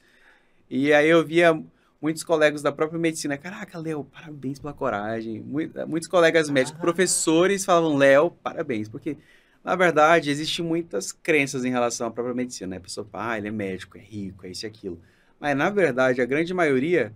[0.68, 1.60] E aí eu via
[2.00, 5.40] muitos colegas da própria medicina, caraca, Léo, parabéns pela coragem.
[5.40, 6.82] Mui- Muitos colegas médicos, Ah.
[6.82, 9.16] professores falavam, Léo, parabéns, porque
[9.62, 12.76] na verdade existem muitas crenças em relação à própria medicina, né?
[12.78, 15.00] A pessoa fala, ah, ele é médico, é rico, é isso e aquilo.
[15.38, 17.12] Mas na verdade, a grande maioria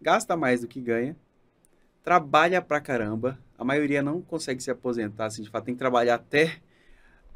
[0.00, 1.16] gasta mais do que ganha,
[2.04, 6.16] trabalha pra caramba, a maioria não consegue se aposentar, assim, de fato, tem que trabalhar
[6.16, 6.58] até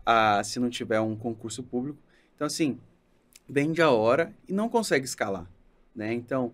[0.04, 1.98] ah, se não tiver um concurso público.
[2.34, 2.78] Então, assim,
[3.48, 5.46] vende a hora e não consegue escalar,
[5.94, 6.12] né?
[6.12, 6.52] Então,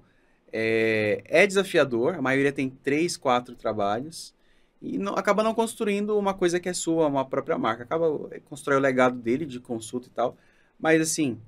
[0.52, 4.34] é, é desafiador, a maioria tem três, quatro trabalhos
[4.80, 7.82] e não- acaba não construindo uma coisa que é sua, uma própria marca.
[7.82, 10.36] Acaba é, constrói o legado dele de consulta e tal,
[10.78, 11.38] mas, assim,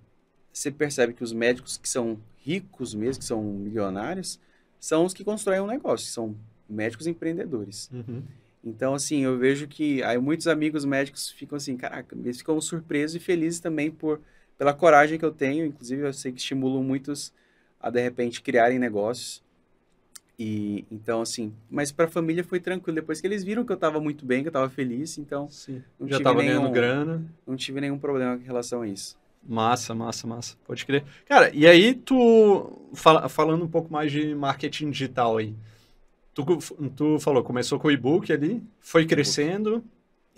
[0.53, 4.41] você percebe que os médicos que são ricos mesmo, que são milionários,
[4.81, 6.35] são os que constroem um negócio, são
[6.69, 7.91] médicos empreendedores.
[7.93, 8.23] Uhum.
[8.65, 13.17] Então, assim, eu vejo que aí muitos amigos médicos ficam assim, caraca, eles ficam surpresos
[13.17, 14.21] e felizes também por,
[14.57, 15.65] pela coragem que eu tenho.
[15.65, 17.33] Inclusive, eu sei que estimulam muitos
[17.81, 19.43] a, de repente, criarem negócios.
[20.39, 22.95] E, então, assim, mas para a família foi tranquilo.
[22.95, 25.83] Depois que eles viram que eu estava muito bem, que eu estava feliz, então Sim.
[25.99, 27.25] Não Já tive tava nenhum- ganhando grana.
[27.47, 29.17] não tive nenhum problema em relação a isso.
[29.47, 30.57] Massa, massa, massa.
[30.65, 31.05] Pode crer.
[31.27, 35.55] Cara, e aí tu, fala- falando um pouco mais de marketing digital aí.
[36.35, 36.45] Tu,
[36.95, 39.83] tu falou, começou com o e-book ali, foi crescendo.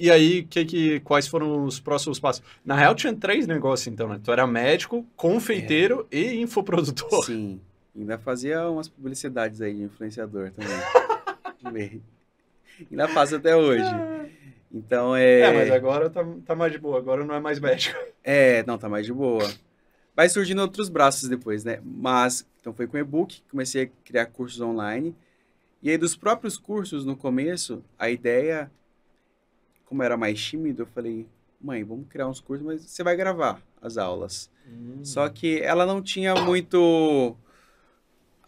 [0.00, 2.42] E aí, que, que, quais foram os próximos passos?
[2.64, 4.18] Na real, tinha três negócios, então, né?
[4.24, 7.26] Tu era médico, confeiteiro e infoprodutor.
[7.26, 7.60] Sim.
[7.94, 10.52] Ainda fazia umas publicidades aí de influenciador
[11.62, 12.00] também.
[12.90, 13.84] Ainda faço até hoje.
[14.72, 15.40] Então é.
[15.40, 17.98] É, mas agora tá, tá mais de boa, agora não é mais médico.
[18.24, 19.52] É, não, tá mais de boa.
[20.16, 21.78] Vai surgindo outros braços depois, né?
[21.84, 25.14] Mas, então foi com e-book, comecei a criar cursos online.
[25.82, 28.70] E aí, dos próprios cursos, no começo, a ideia,
[29.90, 31.26] como eu era mais tímido, eu falei,
[31.61, 34.48] mãe, vamos criar uns cursos, mas você vai gravar as aulas.
[35.03, 37.37] Só que ela não tinha muito.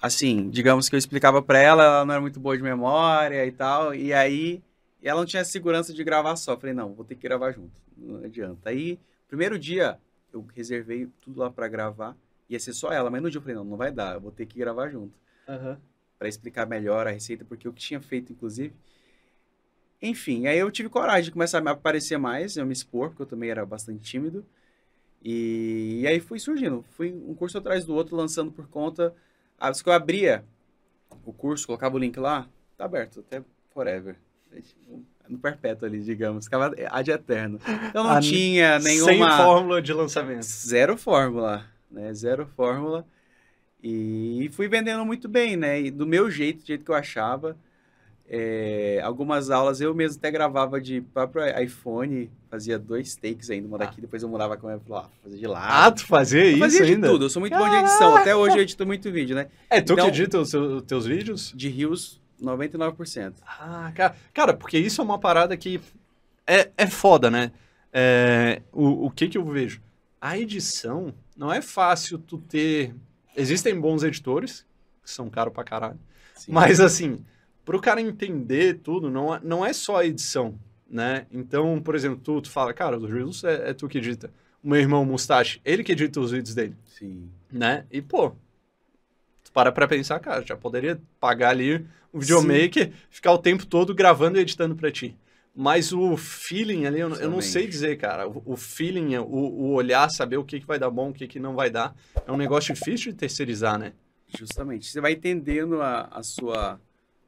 [0.00, 3.50] Assim, digamos que eu explicava pra ela, ela não era muito boa de memória e
[3.50, 3.92] tal.
[3.92, 4.62] E aí,
[5.02, 6.52] ela não tinha segurança de gravar só.
[6.52, 7.72] Eu Falei, não, vou ter que gravar junto.
[7.96, 8.70] Não adianta.
[8.70, 9.98] Aí, primeiro dia,
[10.32, 12.16] eu reservei tudo lá pra gravar.
[12.48, 14.30] Ia ser só ela, mas no dia eu falei, não, não vai dar, eu vou
[14.30, 15.14] ter que gravar junto.
[15.48, 15.76] Aham.
[16.20, 18.72] Pra explicar melhor a receita, porque eu que tinha feito, inclusive.
[20.02, 23.22] Enfim, aí eu tive coragem de começar a me aparecer mais, eu me expor, porque
[23.22, 24.44] eu também era bastante tímido.
[25.24, 29.14] E, e aí fui surgindo, fui um curso atrás do outro, lançando por conta.
[29.56, 30.44] Ah, que eu abria
[31.24, 34.16] o curso, colocava o link lá, tá aberto, até forever.
[35.28, 37.60] No perpétuo ali, digamos, ficava ad eterno.
[37.88, 39.36] Então não Ah, tinha Sem nenhuma.
[39.36, 40.42] fórmula de lançamento.
[40.42, 42.12] Zero fórmula, né?
[42.12, 43.06] Zero fórmula.
[43.80, 45.80] E fui vendendo muito bem, né?
[45.80, 47.56] E do meu jeito, do jeito que eu achava.
[48.34, 53.76] É, algumas aulas eu mesmo até gravava de próprio iPhone, fazia dois takes ainda, uma
[53.76, 55.96] daqui, depois eu mudava a câmera pra lá, fazia de Ah, lado.
[55.96, 57.08] tu fazia eu isso fazia de ainda?
[57.10, 59.48] tudo, eu sou muito bom de edição, até hoje eu edito muito vídeo, né?
[59.68, 60.50] É, tu Então- que edita os
[60.86, 61.52] teus vídeos?
[61.54, 63.34] De rios, 99%.
[63.46, 65.78] Ah, cara, cara, porque isso é uma parada que
[66.46, 67.52] é, é foda, né?
[67.92, 69.82] É, o, o que que eu vejo?
[70.18, 72.94] a edição não é fácil tu ter.
[73.36, 74.64] Existem bons editores,
[75.02, 75.98] que são caros pra caralho.
[76.34, 76.52] Sim.
[76.52, 77.18] Mas assim,
[77.64, 81.26] pro cara entender tudo, não é, não é só a edição, né?
[81.30, 84.30] Então, por exemplo, tu, tu fala, cara, os Reels é, é tu que edita.
[84.62, 87.28] O meu irmão Mustache, ele que edita os vídeos dele, Sim.
[87.50, 87.84] né?
[87.90, 88.32] E, pô,
[89.44, 93.94] tu para pra pensar, cara, já poderia pagar ali um videomaker, ficar o tempo todo
[93.94, 95.16] gravando e editando pra ti.
[95.54, 98.26] Mas o feeling ali, eu, não- eu não sei dizer, cara.
[98.26, 101.26] O, o feeling, o, o olhar, saber o que, que vai dar bom, o que,
[101.28, 101.94] que não vai dar,
[102.26, 103.92] é um negócio difícil de terceirizar, né?
[104.38, 104.86] Justamente.
[104.86, 106.80] Você vai entendendo a, a sua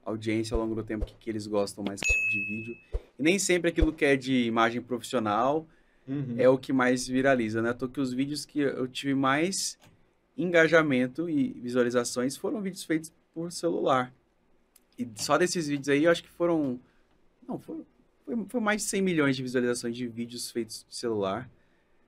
[0.05, 2.77] audiência ao longo do tempo que, que eles gostam mais que tipo de vídeo.
[3.19, 5.67] E nem sempre aquilo que é de imagem profissional
[6.37, 7.73] é o que mais viraliza, né?
[7.73, 9.79] Tô que os vídeos que eu tive mais
[10.37, 14.13] engajamento e visualizações foram vídeos feitos por celular.
[14.99, 16.79] E só desses vídeos aí, eu acho que foram...
[17.47, 17.85] Não, foi,
[18.25, 21.49] foi, foi mais de 100 milhões de visualizações de vídeos feitos de celular.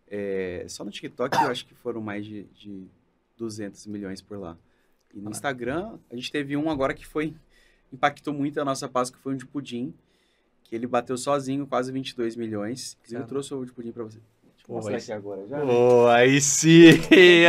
[0.08, 2.86] É, só no TikTok eu acho que foram mais de, de
[3.36, 4.56] 200 milhões por lá.
[5.14, 5.30] E no.
[5.30, 7.34] Instagram, a gente teve um agora que foi...
[7.92, 9.94] Impactou muito a nossa Páscoa, que foi um de pudim.
[10.64, 12.94] Que ele bateu sozinho quase 22 milhões.
[12.94, 13.28] Inclusive, eu Caramba.
[13.28, 14.18] trouxe o de pudim pra você.
[14.18, 14.22] Eu
[14.66, 15.60] Pô, mostrar aí aqui agora já.
[15.60, 16.86] Pô, aí sim!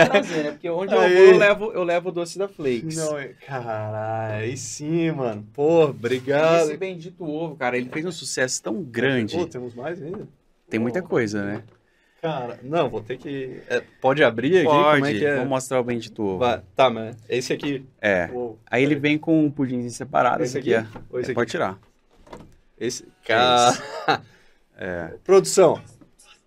[0.06, 0.52] Trazer, né?
[0.52, 1.16] Porque onde eu Aí.
[1.16, 2.96] vou, eu levo, eu levo o doce da Flakes.
[2.96, 5.44] Não, é- caralho, aí sim, mano.
[5.52, 6.68] Pô, E obrigado.
[6.68, 9.36] esse bendito ovo, cara, ele fez um sucesso tão grande.
[9.36, 10.28] Pô, temos mais ainda?
[10.70, 11.64] Tem muita coisa, né?
[12.22, 13.62] Cara, não, vou ter que.
[13.70, 14.66] é, pode abrir aqui?
[14.66, 15.36] Pode, Como é que é?
[15.38, 16.40] vou mostrar o bendito ovo.
[16.40, 17.86] Vai, Tá, mas esse aqui.
[18.02, 18.28] É.
[18.34, 20.44] o- Aí ele vem com um pudimzinho separado.
[20.44, 20.88] Esse aqui, aqui?
[20.98, 21.00] é.
[21.20, 21.34] Esse É, aqui?
[21.36, 21.78] Pode tirar.
[22.80, 23.08] Esse.
[23.26, 23.74] Cara.
[24.80, 25.14] É.
[25.24, 25.82] Produção.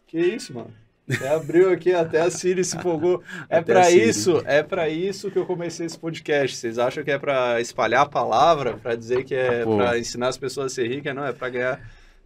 [0.06, 0.70] Que isso, mano?
[1.08, 3.20] Você abriu aqui, até a Siri se empolgou.
[3.50, 4.08] É Até pra a Siri.
[4.08, 6.56] isso, é para isso que eu comecei esse podcast.
[6.56, 9.76] Vocês acham que é pra espalhar a palavra, pra dizer que é Pô.
[9.78, 11.12] pra ensinar as pessoas a ser ricas?
[11.12, 11.80] Não, é pra ganhar.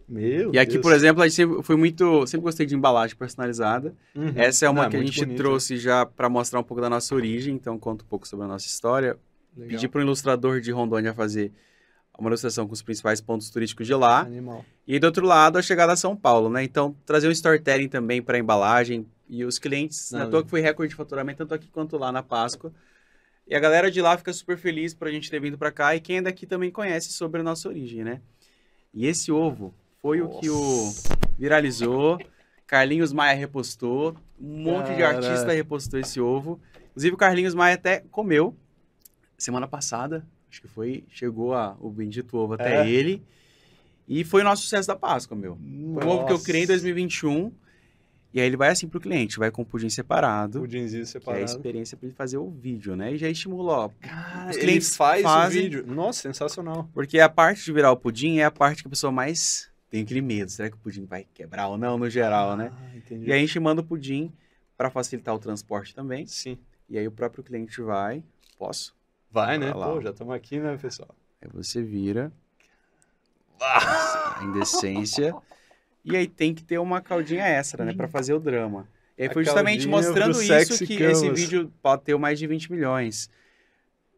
[0.07, 0.81] Meu E aqui, Deus.
[0.83, 2.27] por exemplo, a gente sempre foi muito.
[2.27, 3.93] Sempre gostei de embalagem personalizada.
[4.15, 4.33] Uhum.
[4.35, 5.37] Essa é uma Não, que a gente bonito.
[5.37, 8.47] trouxe já pra mostrar um pouco da nossa origem, então conta um pouco sobre a
[8.47, 9.17] nossa história.
[9.55, 9.69] Legal.
[9.71, 11.51] Pedi para um ilustrador de Rondônia fazer
[12.19, 14.21] uma ilustração com os principais pontos turísticos de lá.
[14.21, 14.63] Animal.
[14.87, 16.63] E do outro lado, a chegada a São Paulo, né?
[16.63, 19.05] Então, trazer um storytelling também para embalagem.
[19.27, 22.11] E os clientes, Não, na toa que foi recorde de faturamento, tanto aqui quanto lá
[22.11, 22.71] na Páscoa.
[23.47, 25.95] E a galera de lá fica super feliz pra gente ter vindo pra cá.
[25.95, 28.21] E quem é daqui também conhece sobre a nossa origem, né?
[28.93, 29.73] E esse ovo
[30.05, 30.53] foi o que o
[30.85, 31.09] Nossa.
[31.35, 32.19] viralizou.
[32.67, 34.15] Carlinhos Maia repostou.
[34.39, 35.17] Um monte de Cara.
[35.17, 36.59] artista repostou esse ovo.
[36.91, 38.55] Inclusive, o Carlinhos Maia até comeu
[39.35, 40.23] semana passada.
[40.47, 41.03] Acho que foi.
[41.09, 42.87] Chegou a, o bendito ovo até É.
[42.87, 43.23] ele.
[44.07, 45.55] E foi o nosso sucesso da Páscoa, meu.
[45.55, 46.73] Foi um ovo que eu criei em Nossa.
[46.73, 47.51] 2021.
[48.31, 50.59] E aí ele vai assim pro cliente, vai com o pudim separado.
[50.59, 51.45] Pudinzinho Que é a separado.
[51.45, 53.11] experiência para ele fazer o vídeo, né?
[53.13, 53.89] E já estimula, ó.
[54.01, 55.85] Cara, Os ele clientes faz fazem- o vídeo.
[55.87, 56.87] Nossa, sensacional.
[56.93, 60.03] Porque a parte de virar o pudim é a parte que a pessoa mais tem
[60.03, 60.49] aquele medo.
[60.51, 62.71] Será que o pudim vai quebrar ou não, no geral, né?
[62.73, 63.27] Ah, entendi.
[63.27, 64.31] E aí a gente manda o pudim
[64.77, 66.27] para facilitar o transporte também.
[66.27, 66.57] Sim.
[66.89, 68.23] E aí o próprio cliente vai.
[68.57, 68.95] Posso?
[69.31, 69.71] Vai, né?
[69.71, 71.09] Vai lá, Pô, já estamos aqui, né, pessoal?
[71.41, 72.31] Aí você vira.
[73.59, 75.35] A indecência.
[76.03, 77.93] E aí tem que ter uma caldinha extra, né?
[77.93, 78.87] Pra fazer o drama.
[79.17, 81.39] E aí A foi justamente mostrando isso que esse canvas.
[81.39, 83.29] vídeo pode ter mais de 20 milhões.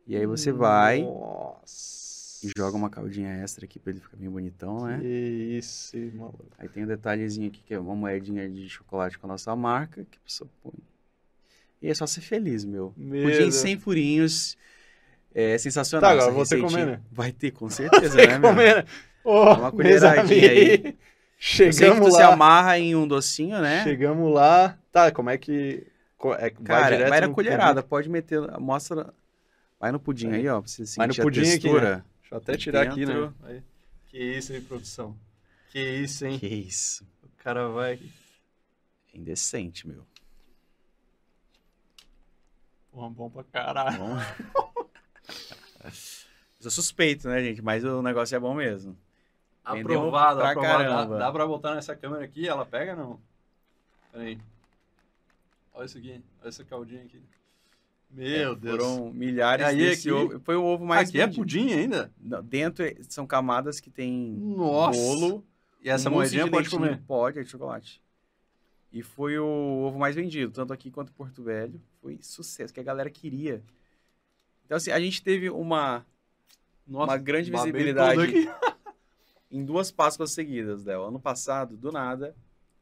[0.06, 2.07] E aí você vai Nossa.
[2.44, 5.00] E joga uma caldinha extra aqui pra ele ficar bem bonitão, né?
[5.00, 6.46] Que isso, maluco.
[6.58, 10.06] Aí tem um detalhezinho aqui que é uma moedinha de chocolate com a nossa marca,
[10.10, 10.74] que a pessoa põe.
[11.82, 12.94] E é só ser feliz, meu.
[12.98, 14.58] Meu Pudim sem furinhos.
[15.34, 16.10] É sensacional.
[16.10, 16.86] Tá, agora vou ter que receitinha.
[16.86, 17.04] comer, né?
[17.12, 18.50] Vai ter, com certeza, Tem né, que meu?
[18.50, 18.86] comer, né?
[19.24, 20.98] Ô, uma colheradinha aí.
[21.38, 22.34] Chegamos tu se lá.
[22.34, 23.84] amarra em um docinho, né?
[23.84, 24.78] Chegamos lá.
[24.92, 25.86] Tá, como é que.
[26.40, 29.14] É, vai Cara, direto vai na colherada, pode meter, mostra,
[29.80, 30.36] vai no pudim Aí.
[30.38, 32.04] aí, ó, pra você sentir Vai no a pudim aqui, né?
[32.28, 33.34] Deixa eu até tirar aqui, né?
[33.44, 33.64] Aí.
[34.08, 35.18] Que isso aí, produção.
[35.72, 36.38] Que isso, hein?
[36.38, 37.94] Que isso, O cara vai.
[39.14, 40.06] é indecente, meu.
[42.92, 43.98] Porra, bom pra caralho.
[43.98, 44.18] Bom.
[46.60, 48.98] Eu sou suspeito, né, gente, mas o negócio é bom mesmo.
[49.64, 50.84] Aprovado, pra aprovado.
[50.84, 51.18] Dá, caramba.
[51.18, 52.48] dá pra botar nessa câmera aqui?
[52.48, 53.22] Ela pega não?
[54.12, 54.42] Pera aí.
[55.74, 56.22] Olha isso aqui.
[56.42, 57.22] Olha essa caldinha aqui.
[58.10, 58.78] Meu É, Deus.
[58.78, 60.40] Foram milhares Aí desse aqui- ovo.
[60.40, 61.42] Foi o ovo mais aqui é vendido.
[61.42, 62.12] pudim ainda?
[62.20, 65.00] Não, Dentro é- são camadas que tem Nossa.
[65.00, 65.46] bolo.
[65.82, 67.02] E essa um moedinha de pode comer?
[67.06, 68.02] Pode, é de chocolate.
[68.92, 71.80] E foi o ovo mais vendido, tanto aqui quanto em Porto Velho.
[72.02, 73.62] Foi sucesso, que a galera queria.
[74.66, 76.06] Então, assim, a gente teve uma,
[76.88, 78.20] Nossa, uma grande visibilidade
[79.52, 81.04] em duas Páscoas seguidas, Léo.
[81.04, 82.36] Ano passado, do nada,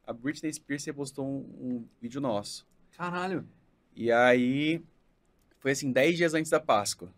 [0.06, 2.66] a Britney Spears repostou um, um vídeo nosso.
[2.96, 3.46] Caralho.
[3.94, 4.82] E aí,
[5.58, 7.08] foi assim, 10 dias antes da Páscoa.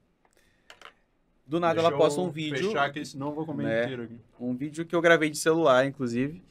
[1.46, 3.82] Do nada Deixa ela posta eu um vídeo, Fechar aqui, senão eu vou comer né?
[3.84, 4.16] inteiro aqui.
[4.38, 6.42] um vídeo que eu gravei de celular, inclusive.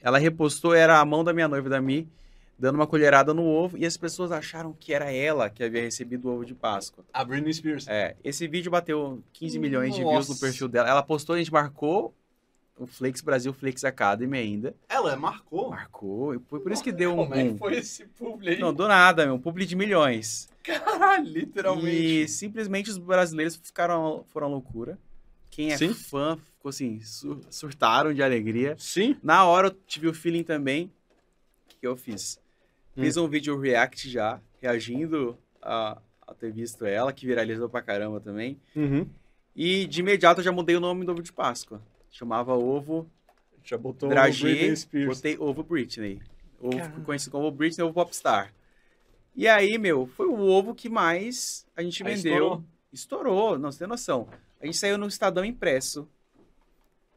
[0.00, 2.08] Ela repostou, era a mão da minha noiva, da Mi,
[2.58, 6.28] dando uma colherada no ovo e as pessoas acharam que era ela que havia recebido
[6.28, 7.04] o ovo de Páscoa.
[7.12, 7.86] A Britney Spears.
[7.88, 10.40] É, esse vídeo bateu 15 milhões de views no Nossa.
[10.40, 10.88] perfil dela.
[10.88, 12.14] Ela postou, a gente marcou
[12.78, 14.74] o Flakes Brasil Flakes Academy ainda.
[14.88, 15.70] Ela marcou.
[15.70, 18.58] Marcou, e foi por isso que deu um Como é que foi esse publi aí?
[18.58, 20.48] Não, do nada, meu, um publi de milhões.
[20.62, 22.28] Caralho, E literalmente.
[22.28, 24.98] simplesmente os brasileiros ficaram, foram loucura.
[25.50, 25.94] Quem é Sim.
[25.94, 28.74] fã ficou assim, sur- surtaram de alegria.
[28.78, 29.16] Sim.
[29.22, 30.86] Na hora eu tive o feeling também.
[30.86, 32.40] O que, que eu fiz?
[32.96, 33.02] Hum.
[33.02, 38.18] Fiz um vídeo react já, reagindo a, a ter visto ela, que viralizou pra caramba
[38.20, 38.58] também.
[38.74, 39.06] Uhum.
[39.54, 41.80] E de imediato eu já mudei o nome do ovo de Páscoa.
[42.14, 43.10] Chamava Ovo
[43.64, 45.16] Já botou Dragê, o Britney Spears.
[45.16, 46.22] botei Ovo Britney.
[46.60, 47.00] Ovo Caramba.
[47.04, 48.54] conhecido como Ovo Britney, Ovo Popstar.
[49.34, 52.32] E aí, meu, foi o ovo que mais a gente Aí vendeu.
[52.32, 52.64] estourou.
[52.92, 54.28] Estourou, não, você tem noção.
[54.62, 56.08] A gente saiu no Estadão Impresso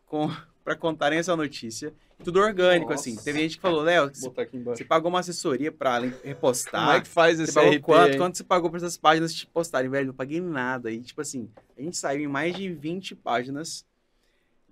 [0.07, 0.27] com,
[0.65, 1.93] pra contarem essa notícia.
[2.23, 3.07] Tudo orgânico, Nossa.
[3.07, 3.23] assim.
[3.23, 6.83] Teve gente que falou, Léo, você pagou uma assessoria pra repostar.
[6.87, 7.81] Como é que faz Você esse pagou RP?
[7.83, 8.17] quanto?
[8.17, 9.91] Quanto você pagou pra essas páginas te postarem?
[9.91, 10.89] Velho, não paguei nada.
[10.91, 13.85] E, tipo assim, a gente saiu em mais de 20 páginas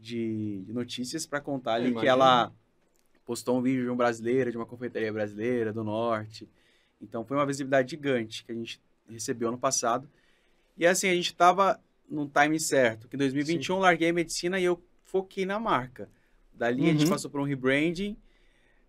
[0.05, 2.51] de, de notícias pra contar ali que ela
[3.25, 6.47] postou um vídeo de um brasileiro, de uma confeitaria brasileira do norte.
[7.01, 10.07] Então, foi uma visibilidade gigante que a gente recebeu ano passado.
[10.77, 14.59] E, assim, a gente tava num time certo, que em 2021 eu larguei a medicina
[14.59, 16.07] e eu foquei na marca.
[16.53, 17.09] Dali a gente Uhum.
[17.09, 18.15] passou por um rebranding,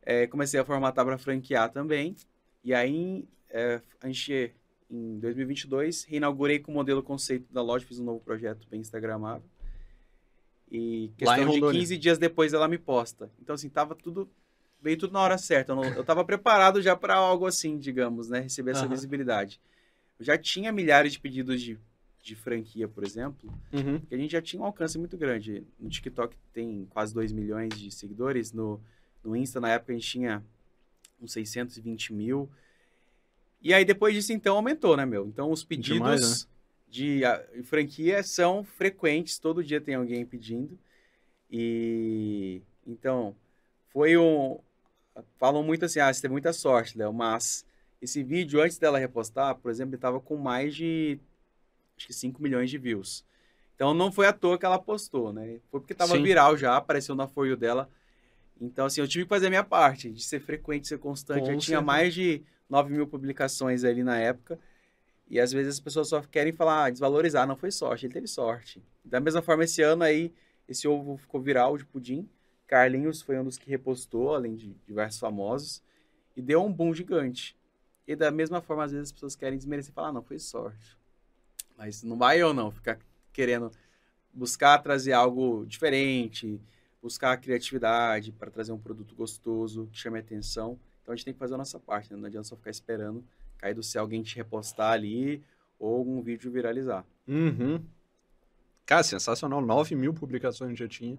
[0.02, 2.14] é, comecei a formatar para franquear também.
[2.62, 4.52] E aí, é, a gente,
[4.90, 9.48] em 2022, reinaugurei com o modelo conceito da loja, fiz um novo projeto bem instagramável.
[10.70, 11.80] E questão de Rondônia.
[11.80, 13.30] 15 dias depois ela me posta.
[13.40, 14.28] Então, assim, tava tudo.
[14.82, 15.72] Veio tudo na hora certa.
[15.72, 18.40] Eu, não, eu tava preparado já para algo assim, digamos, né?
[18.40, 18.90] Receber essa Aham.
[18.90, 19.60] visibilidade.
[20.18, 21.78] Eu já tinha milhares de pedidos de,
[22.22, 24.00] de franquia, por exemplo, Uhum.
[24.00, 25.64] porque a gente já tinha um alcance muito grande.
[25.78, 28.52] No TikTok tem quase 2 milhões de seguidores.
[28.52, 28.80] No,
[29.24, 30.42] no Insta, na época, a gente tinha
[31.20, 32.48] uns 620 mil.
[33.62, 35.26] E aí, depois disso, então, aumentou, né, meu?
[35.26, 36.48] Então, os pedidos Demais,
[36.88, 37.22] de
[37.64, 39.38] franquia são frequentes.
[39.38, 40.78] Todo dia tem alguém pedindo.
[41.50, 43.34] E, então,
[43.88, 44.58] foi um...
[45.38, 47.64] Falam muito assim, ah, você teve muita sorte, Léo, mas
[48.02, 51.18] esse vídeo, antes dela repostar, por exemplo, ele tava com mais de,
[51.96, 53.24] acho que 5 milhões de views.
[53.74, 55.58] Então, não foi à toa que ela postou, né?
[55.70, 56.22] Foi porque tava Sim.
[56.22, 57.88] viral já, apareceu na For You dela.
[58.60, 61.40] Então, assim, eu tive que fazer a minha parte, de ser frequente, ser constante.
[61.40, 61.82] Com eu tinha certeza.
[61.82, 64.58] mais de 9 mil publicações ali na época.
[65.28, 68.28] E às vezes as pessoas só querem falar, ah, desvalorizar, não foi sorte, ele teve
[68.28, 68.82] sorte.
[69.04, 70.32] Da mesma forma, esse ano aí,
[70.68, 72.28] esse ovo ficou viral de pudim.
[72.66, 75.82] Carlinhos foi um dos que repostou, além de diversos famosos,
[76.36, 77.56] e deu um boom gigante.
[78.06, 80.38] E da mesma forma, às vezes as pessoas querem desmerecer e falar, ah, não, foi
[80.38, 80.96] sorte.
[81.76, 82.98] Mas não vai eu não, ficar
[83.32, 83.70] querendo
[84.32, 86.60] buscar trazer algo diferente,
[87.02, 90.78] buscar a criatividade para trazer um produto gostoso, que chame a atenção.
[91.02, 92.18] Então a gente tem que fazer a nossa parte, né?
[92.18, 93.24] Não adianta só ficar esperando
[93.58, 95.42] cair do céu alguém te repostar ali
[95.78, 97.04] ou algum vídeo viralizar.
[97.26, 97.82] Uhum.
[98.84, 99.60] Cara, sensacional.
[99.60, 101.18] 9 mil publicações já tinha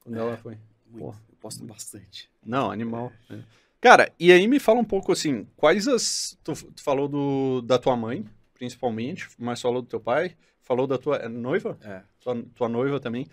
[0.00, 0.56] quando ela foi.
[0.90, 1.04] Muito.
[1.04, 1.10] Pô.
[1.10, 2.30] Eu posto bastante.
[2.44, 3.12] Não, animal.
[3.30, 3.38] é.
[3.80, 6.38] Cara, e aí me fala um pouco assim, quais as.
[6.44, 10.96] Tu, tu falou do, da tua mãe, principalmente, mas falou do teu pai, falou da
[10.96, 11.76] tua é noiva?
[11.82, 12.02] É.
[12.20, 13.26] Tua, tua noiva também.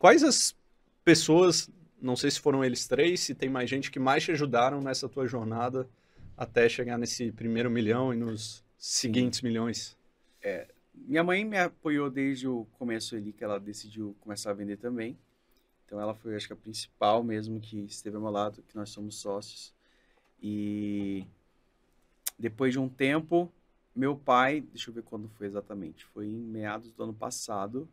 [0.00, 0.56] Quais as
[1.04, 4.80] pessoas, não sei se foram eles três, se tem mais gente que mais te ajudaram
[4.80, 5.88] nessa tua jornada
[6.36, 9.96] até chegar nesse primeiro milhão e nos seguintes milhões?
[10.94, 15.18] Minha mãe me apoiou desde o começo ali, que ela decidiu começar a vender também.
[15.84, 18.90] Então ela foi, acho que a principal mesmo que esteve ao meu lado, que nós
[18.90, 19.74] somos sócios.
[20.42, 21.26] E
[22.38, 23.52] depois de um tempo,
[23.94, 27.88] meu pai, deixa eu ver quando foi exatamente, foi em meados do ano passado,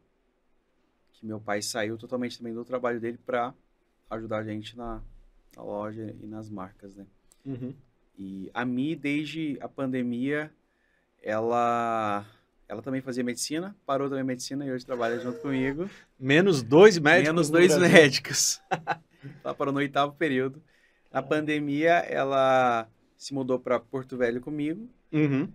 [1.14, 3.54] que meu pai saiu totalmente também do trabalho dele para
[4.10, 5.02] ajudar a gente na,
[5.56, 7.06] na loja e nas marcas, né?
[7.46, 7.74] Uhum.
[8.22, 10.52] E a Mi, desde a pandemia,
[11.24, 12.26] ela,
[12.68, 15.90] ela também fazia medicina, parou também medicina e hoje trabalha junto comigo.
[16.20, 17.28] Menos dois médicos.
[17.30, 17.90] Menos no dois Brasil.
[17.98, 18.62] médicos.
[19.42, 20.62] ela parou no oitavo período.
[21.10, 24.90] Na pandemia, ela se mudou para Porto Velho comigo.
[25.14, 25.48] Uhum.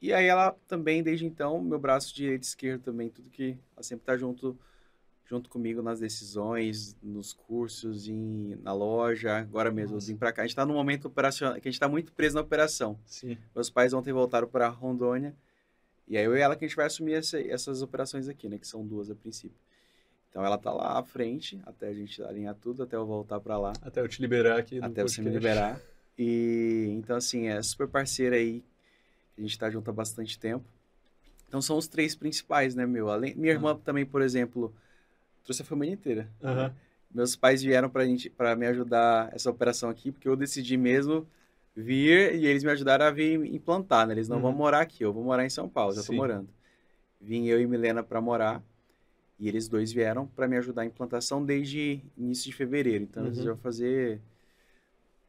[0.00, 3.82] E aí ela também, desde então, meu braço direito e esquerdo também, tudo que ela
[3.82, 4.56] sempre tá junto
[5.28, 10.06] junto comigo nas decisões, nos cursos, em, na loja, agora mesmo, Nossa.
[10.06, 10.42] vim pra cá.
[10.42, 12.98] A gente tá num momento operacional, que a gente tá muito preso na operação.
[13.04, 13.36] Sim.
[13.54, 15.34] Meus pais ontem voltaram para Rondônia.
[16.08, 18.56] E aí eu e ela que a gente vai assumir essa- essas operações aqui, né?
[18.58, 19.58] Que são duas a princípio.
[20.30, 23.58] Então ela tá lá à frente, até a gente alinhar tudo, até eu voltar para
[23.58, 24.78] lá, Até eu te liberar aqui.
[24.82, 25.78] até você me liberar.
[26.18, 28.64] E então, assim, é super parceira aí,
[29.36, 30.64] a gente tá junto há bastante tempo.
[31.46, 33.10] Então são os três principais, né, meu?
[33.10, 34.74] Além, minha irmã também, por exemplo,
[35.48, 36.30] trouxe a família inteira.
[36.44, 36.74] Aham.
[37.10, 41.26] Meus pais vieram pra, gente, pra me ajudar essa operação aqui, porque eu decidi mesmo
[41.74, 44.12] vir e eles me ajudaram a vir implantar, né?
[44.12, 44.42] Eles não Uhum.
[44.42, 46.16] vão morar aqui, eu vou morar em São Paulo, já tô Sim.
[46.18, 46.48] morando.
[47.18, 48.62] Vim eu e Milena para morar
[49.38, 53.04] e eles dois vieram para me ajudar a implantação desde início de fevereiro.
[53.04, 53.44] Então eles Uhum.
[53.44, 54.20] já vão fazer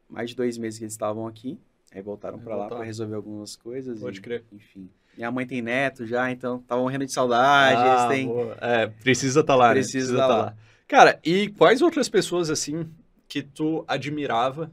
[0.06, 1.58] mais de dois meses que eles estavam aqui,
[1.92, 4.00] aí voltaram para lá para resolver algumas coisas.
[4.00, 4.44] Pode e, crer.
[4.52, 4.90] Enfim.
[5.20, 8.32] Minha mãe tem neto já, então estavam morrendo de saudade, Ah, eles têm...
[8.58, 9.74] É, precisa estar lá, né?
[9.74, 10.56] Precisa tá lá.
[10.88, 12.90] Cara, e quais outras pessoas, assim,
[13.28, 14.72] que tu admirava,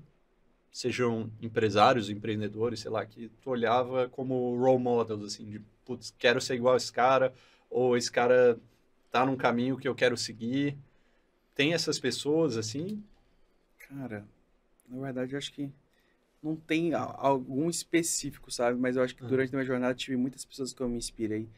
[0.72, 6.40] sejam empresários, empreendedores, sei lá, que tu olhava como role models, assim, de, putz, quero
[6.40, 7.34] ser igual a esse cara,
[7.70, 8.58] ou esse cara
[9.12, 10.78] tá num caminho que eu quero seguir.
[11.56, 13.04] Tem essas pessoas, assim?
[13.90, 14.24] Cara,
[14.88, 15.70] na verdade, eu acho que
[16.42, 18.80] não tem algum específico, sabe?
[18.80, 19.28] Mas eu acho que Ah.
[19.28, 21.50] durante a minha jornada tive muitas pessoas que eu me inspirei,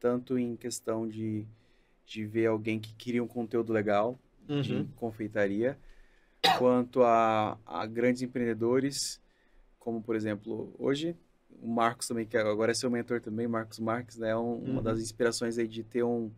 [0.00, 1.46] tanto em questão de,
[2.06, 4.18] de ver alguém que queria um conteúdo legal,
[4.62, 4.88] de Uhum.
[4.96, 5.78] confeitaria,
[6.58, 9.20] quanto a, a grandes empreendedores,
[9.78, 11.16] como, por exemplo, hoje,
[11.62, 14.30] o Marcos também, que agora é seu mentor também, Marcos Marques, né?
[14.30, 14.82] é um- uma Uhum.
[14.82, 16.30] das inspirações aí de ter um,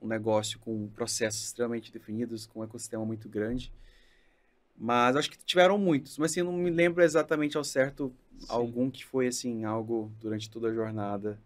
[0.00, 3.72] um negócio com processos extremamente definidos, com um ecossistema muito grande.
[4.76, 8.46] Mas acho que tiveram muitos, mas assim, não me lembro exatamente ao certo Sim.
[8.48, 11.38] algum que foi assim, algo durante toda a jornada.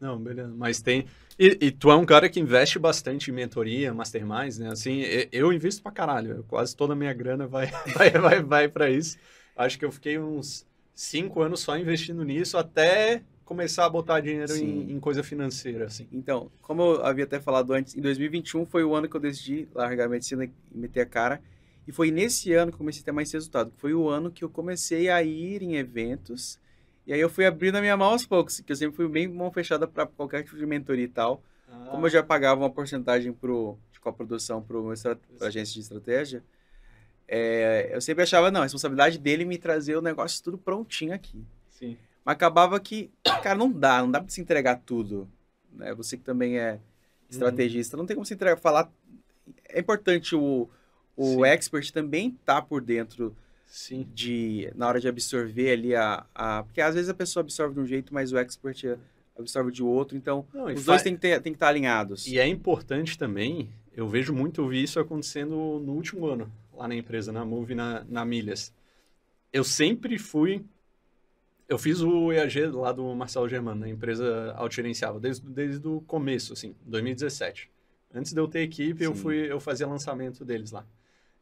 [0.00, 0.52] Não, beleza.
[0.56, 1.06] Mas tem.
[1.38, 4.68] E, e tu é um cara que investe bastante em mentoria, masterminds, né?
[4.68, 6.44] Assim, eu invisto pra caralho.
[6.48, 9.18] Quase toda a minha grana vai, vai, vai, vai pra isso.
[9.56, 14.54] Acho que eu fiquei uns cinco anos só investindo nisso até começar a botar dinheiro
[14.56, 16.06] em, em coisa financeira, assim.
[16.12, 19.68] Então, como eu havia até falado antes, em 2021 foi o ano que eu decidi
[19.72, 21.40] largar a medicina e meter a cara.
[21.86, 23.72] E foi nesse ano que eu comecei a ter mais resultado.
[23.76, 26.58] Foi o ano que eu comecei a ir em eventos.
[27.06, 29.28] E aí eu fui abrindo a minha mão aos poucos, que eu sempre fui bem
[29.28, 31.42] mão fechada para qualquer tipo de mentoria e tal.
[31.90, 36.42] Como eu já pagava uma porcentagem pro, de coprodução para a agência de estratégia,
[37.28, 41.12] é, eu sempre achava, não, a responsabilidade dele é me trazer o negócio tudo prontinho
[41.12, 41.44] aqui.
[41.70, 41.96] Sim.
[42.24, 43.10] Mas acabava que,
[43.42, 45.28] cara, não dá, não dá pra se entregar tudo.
[45.72, 45.94] Né?
[45.94, 46.80] Você que também é
[47.28, 48.90] estrategista, não tem como se entregar, falar.
[49.68, 50.68] É importante o,
[51.16, 51.44] o Sim.
[51.44, 53.34] expert também estar por dentro
[53.66, 54.06] Sim.
[54.14, 56.62] de, na hora de absorver ali a, a.
[56.64, 58.98] Porque às vezes a pessoa absorve de um jeito, mas o expert
[59.38, 62.26] absorve de outro, então Não, os fa- dois têm que, ter, têm que estar alinhados.
[62.26, 65.50] E é importante também, eu vejo muito eu vi isso acontecendo
[65.84, 68.72] no último ano, lá na empresa, na Move, na, na Milhas.
[69.52, 70.64] Eu sempre fui.
[71.68, 76.52] Eu fiz o EAG lá do Marcelo Germano, na empresa autogerenciável, desde, desde o começo,
[76.52, 77.68] assim, 2017.
[78.14, 79.20] Antes de eu ter equipe, eu Sim.
[79.20, 80.86] fui eu fazia lançamento deles lá.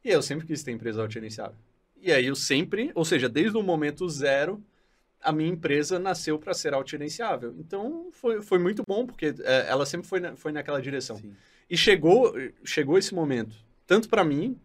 [0.05, 1.55] E eu sempre quis ter empresa autogerenciável.
[1.99, 4.63] E aí eu sempre, ou seja, desde o momento zero,
[5.19, 7.55] a minha empresa nasceu para ser autogerenciável.
[7.57, 11.17] Então foi, foi muito bom, porque é, ela sempre foi, na- foi naquela direção.
[11.17, 11.33] Sim.
[11.67, 13.55] E chegou, chegou esse momento,
[13.87, 14.55] tanto para mim,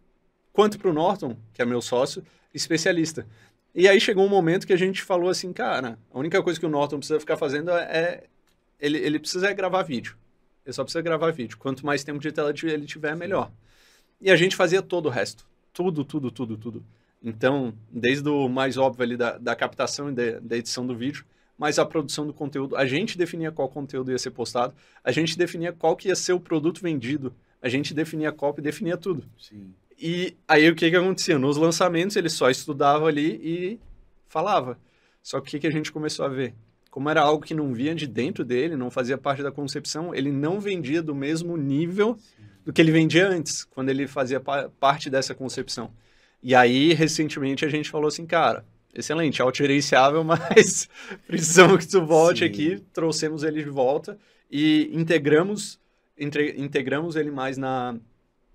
[0.53, 2.23] quanto para o Norton, que é meu sócio,
[2.53, 3.25] especialista.
[3.73, 6.65] E aí chegou um momento que a gente falou assim, cara, a única coisa que
[6.67, 8.25] o Norton precisa ficar fazendo é.
[8.79, 10.15] Ele, ele precisa é gravar vídeo.
[10.63, 11.57] Ele só precisa gravar vídeo.
[11.57, 13.51] Quanto mais tempo de tela ele tiver, melhor.
[14.21, 15.45] E a gente fazia todo o resto.
[15.73, 16.83] Tudo, tudo, tudo, tudo.
[17.23, 21.25] Então, desde o mais óbvio ali da, da captação e da, da edição do vídeo,
[21.57, 22.75] mas a produção do conteúdo.
[22.75, 26.33] A gente definia qual conteúdo ia ser postado, a gente definia qual que ia ser
[26.33, 29.23] o produto vendido, a gente definia a cópia, definia tudo.
[29.39, 29.73] Sim.
[29.99, 31.37] E aí o que que acontecia?
[31.37, 33.79] Nos lançamentos ele só estudava ali e
[34.27, 34.79] falava.
[35.21, 36.55] Só que o que, que a gente começou a ver?
[36.91, 40.29] Como era algo que não vinha de dentro dele, não fazia parte da concepção, ele
[40.29, 42.17] não vendia do mesmo nível
[42.65, 45.91] do que ele vendia antes, quando ele fazia pa- parte dessa concepção.
[46.43, 50.89] E aí, recentemente, a gente falou assim, cara, excelente, autogerenciável, mas
[51.25, 52.45] precisamos que tu volte Sim.
[52.45, 54.17] aqui, trouxemos ele de volta
[54.51, 55.79] e integramos,
[56.17, 57.95] entre- integramos ele mais na,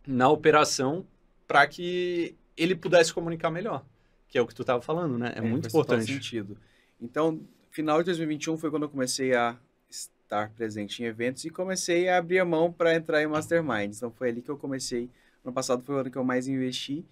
[0.06, 1.06] na operação
[1.48, 3.82] para que ele pudesse comunicar melhor,
[4.28, 5.32] que é o que tu estava falando, né?
[5.36, 6.12] É, muito faz total importante.
[6.12, 6.58] sentido.
[7.00, 7.40] Então,
[7.76, 9.54] final de 2021 foi quando eu comecei a
[9.90, 13.98] estar presente em eventos e comecei a abrir a mão para entrar em masterminds.
[13.98, 15.10] Então, foi ali que eu comecei.
[15.44, 17.04] Ano passado foi o ano que eu mais investi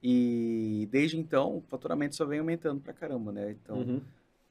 [0.00, 3.50] e desde então o faturamento só vem aumentando pra caramba, né?
[3.50, 4.00] Então, Uhum.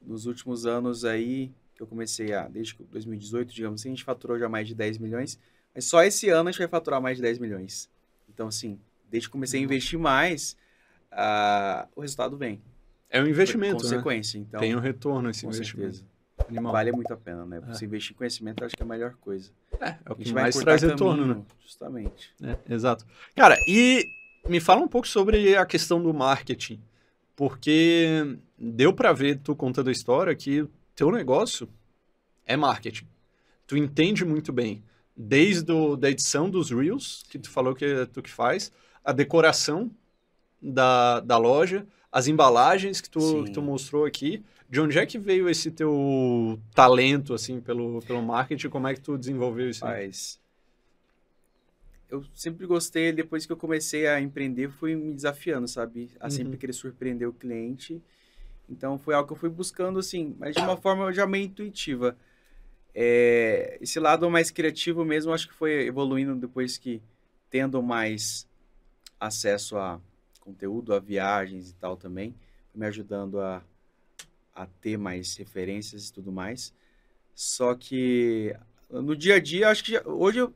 [0.02, 4.38] nos últimos anos aí que eu comecei a, desde 2018, digamos assim, a gente faturou
[4.38, 5.38] já mais de 10 milhões,
[5.74, 7.88] mas só esse ano a gente vai faturar mais de 10 milhões.
[8.28, 8.78] Então, assim,
[9.10, 10.54] desde que comecei a investir mais,
[11.10, 12.60] ah, o resultado vem.
[13.12, 13.90] É um investimento, né?
[13.90, 15.96] Consequência, então, Tem um retorno esse com investimento.
[15.96, 16.12] certeza.
[16.48, 16.72] Animal.
[16.72, 17.58] Vale muito a pena, né?
[17.58, 17.74] É.
[17.74, 19.50] Você investir em conhecimento, eu acho que é a melhor coisa.
[19.78, 21.34] É, é o A que mais traz retorno, né?
[21.34, 22.34] caminho, Justamente.
[22.42, 23.06] É, exato.
[23.36, 24.04] Cara, e
[24.48, 26.80] me fala um pouco sobre a questão do marketing,
[27.36, 31.68] porque deu pra ver tu contando a história que teu negócio
[32.46, 33.06] é marketing.
[33.66, 34.82] Tu entende muito bem,
[35.14, 38.72] desde o, da edição dos reels, que tu falou que é tu que faz,
[39.04, 39.90] a decoração
[40.60, 44.44] da, da loja, as embalagens que tu, que tu mostrou aqui.
[44.68, 48.68] De onde é que veio esse teu talento, assim, pelo, pelo marketing?
[48.68, 49.84] Como é que tu desenvolveu isso?
[49.84, 50.40] Mas
[52.10, 56.10] eu sempre gostei, depois que eu comecei a empreender, fui me desafiando, sabe?
[56.20, 56.30] A Uhum.
[56.30, 58.02] sempre querer surpreender o cliente.
[58.68, 62.16] Então foi algo que eu fui buscando, assim, mas de uma forma já meio intuitiva.
[62.94, 67.00] É, esse lado mais criativo mesmo, acho que foi evoluindo depois que
[67.48, 68.46] tendo mais
[69.18, 69.98] acesso a
[70.42, 72.34] conteúdo, a viagens e tal também,
[72.74, 73.62] me ajudando a,
[74.54, 76.74] a ter mais referências e tudo mais.
[77.34, 78.56] Só que
[78.90, 80.54] no dia a dia, acho que já- hoje eu,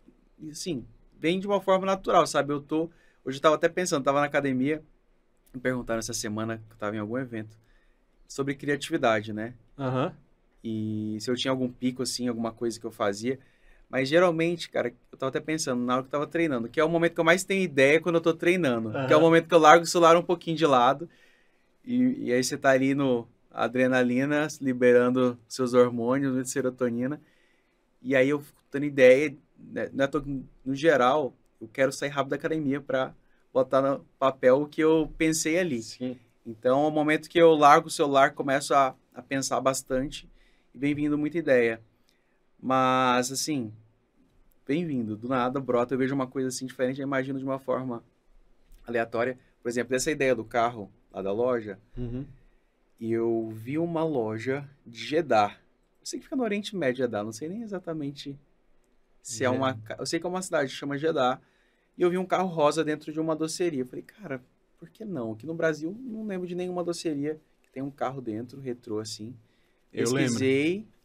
[0.50, 0.86] assim,
[1.18, 2.52] vem de uma forma natural, sabe?
[2.52, 2.90] Eu tô,
[3.24, 4.82] hoje eu tava até pensando, tava na academia,
[5.54, 7.58] me perguntaram essa semana que eu tava em algum evento
[8.28, 9.54] sobre criatividade, né?
[9.78, 10.16] Aham.
[10.62, 13.38] E se eu tinha algum pico, assim, alguma coisa que eu fazia.
[13.88, 16.84] Mas geralmente, cara, eu tava até pensando na hora que eu tava treinando, que é
[16.84, 18.90] o momento que eu mais tenho ideia quando eu tô treinando.
[19.06, 21.08] Que é o momento que eu largo o celular um pouquinho de lado.
[21.84, 27.20] E, e aí você tá ali no adrenalina, liberando seus hormônios de serotonina.
[28.02, 30.10] E aí eu fico tendo ideia, né, não é
[30.64, 33.14] no geral, eu quero sair rápido da academia pra
[33.52, 35.82] botar no papel o que eu pensei ali.
[35.82, 36.18] Sim.
[36.44, 40.28] Então, é o momento que eu largo o celular, começo a, a pensar bastante
[40.74, 41.80] e vem vindo muita ideia.
[42.60, 43.72] Mas, assim,
[44.66, 45.16] vem vindo.
[45.16, 48.02] Do nada brota, eu vejo uma coisa assim diferente, eu imagino de uma forma
[48.86, 49.38] aleatória.
[49.62, 52.24] Por exemplo, essa ideia do carro lá da loja, Uhum.
[53.00, 55.50] eu vi uma loja de Jeddah.
[56.00, 58.38] Eu sei que fica no Oriente Médio, Jeddah, não sei nem exatamente
[59.22, 59.74] se é uma...
[59.74, 61.40] ca- Eu sei que é uma cidade que chama Jeddah,
[61.98, 63.80] e eu vi um carro rosa dentro de uma doceria.
[63.82, 64.40] Eu falei, cara,
[64.78, 65.32] por que não?
[65.32, 69.34] Aqui no Brasil, não lembro de nenhuma doceria que tem um carro dentro, retrô assim.
[69.92, 70.38] Eu lembro.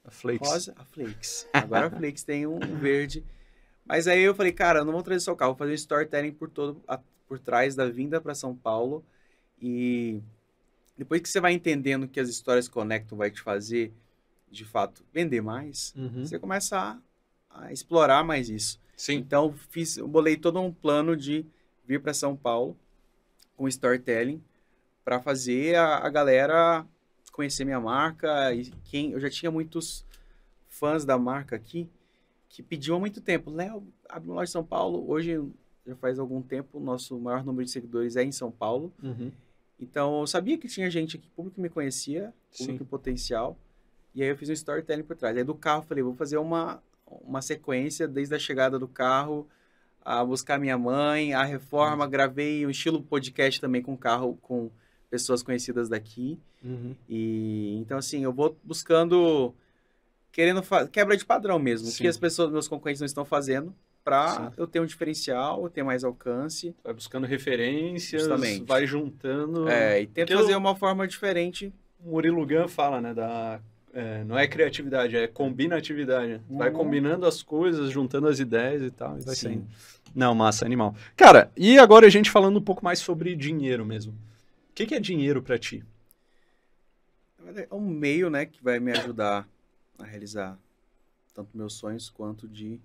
[0.03, 0.47] A Flakes.
[0.49, 1.47] rosa, a Flakes.
[1.53, 3.23] Agora a Flakes tem um verde.
[3.85, 5.75] Mas aí eu falei, cara, eu não vou trazer só o carro, vou fazer um
[5.75, 9.03] storytelling por todo, a- por trás da vinda para São Paulo.
[9.61, 10.21] E
[10.97, 13.91] depois que você vai entendendo que as histórias conectam, vai te fazer,
[14.49, 16.25] de fato, vender mais, Uhum.
[16.25, 16.77] você começa
[17.49, 18.79] a, a explorar mais isso.
[18.95, 19.15] Sim.
[19.15, 21.45] Então, fiz, eu bolei todo um plano de
[21.85, 22.77] vir para São Paulo
[23.57, 24.41] com storytelling
[25.03, 26.85] para fazer a, a galera
[27.31, 30.05] conhecer minha marca e quem eu já tinha muitos
[30.67, 31.89] fãs da marca aqui
[32.49, 35.09] que pediam há muito tempo, Léo, abre uma loja em São Paulo.
[35.09, 35.41] Hoje
[35.87, 38.93] já faz algum tempo, o nosso maior número de seguidores é em São Paulo.
[39.01, 39.31] Uhum.
[39.79, 42.65] Então, eu sabia que tinha gente aqui, público que me conhecia, Sim.
[42.65, 43.57] público em potencial.
[44.13, 45.35] E aí eu fiz um storytelling por trás.
[45.35, 49.47] Aí do carro, falei, vou fazer uma, uma sequência desde a chegada do carro
[50.03, 54.69] a buscar minha mãe, a reforma, gravei um estilo podcast também com carro, com
[55.11, 56.39] pessoas conhecidas daqui.
[56.63, 56.95] Uhum.
[57.07, 59.53] E então, assim, eu vou buscando,
[60.31, 62.03] querendo quebra de padrão mesmo, o Sim.
[62.03, 65.83] que as pessoas, meus concorrentes não estão fazendo, para eu ter um diferencial, eu ter
[65.83, 66.73] mais alcance.
[66.83, 68.65] Vai buscando referências, Justamente.
[68.65, 69.69] vai juntando.
[69.69, 71.71] É, e tento Porque eu- fazer uma forma diferente.
[72.03, 73.13] O Murilo Gun fala, né?
[73.13, 73.59] Da,
[73.93, 76.41] é, não é criatividade, é combinatividade.
[76.49, 76.75] Vai Uhum.
[76.77, 79.41] combinando as coisas, juntando as ideias e tal, e vai Sim.
[79.47, 79.67] saindo.
[80.15, 80.95] Não, massa, animal.
[81.15, 84.13] Cara, e agora a gente falando um pouco mais sobre dinheiro mesmo.
[84.71, 85.83] O que, que é dinheiro pra ti?
[87.69, 89.47] É um meio, né, que vai me ajudar
[89.99, 90.57] a realizar
[91.33, 92.79] tanto meus sonhos quanto de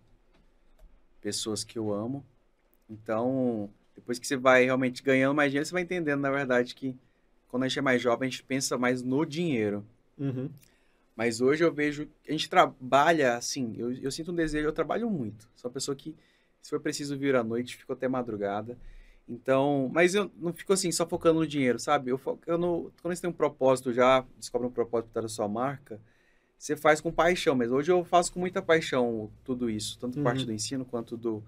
[1.20, 2.24] pessoas que eu amo.
[2.88, 6.96] Então, depois que você vai realmente ganhando mais dinheiro, você vai entendendo, na verdade, que
[7.48, 9.84] quando a gente é mais jovem, a gente pensa mais no dinheiro.
[10.18, 10.50] Uhum.
[11.14, 15.08] Mas hoje eu vejo, a gente trabalha assim, eu, eu sinto um desejo, eu trabalho
[15.08, 15.48] muito.
[15.56, 16.14] Sou uma pessoa que,
[16.60, 18.76] se for preciso vir à noite, fico até madrugada.
[19.28, 22.10] Então, mas eu não fico assim, só focando no dinheiro, sabe?
[22.10, 26.00] Eu focando, quando você tem um propósito já, descobre um propósito da sua marca,
[26.56, 27.74] você faz com paixão mesmo.
[27.76, 30.24] Hoje eu faço com muita paixão tudo isso, tanto Uhum.
[30.24, 31.42] parte do ensino quanto do,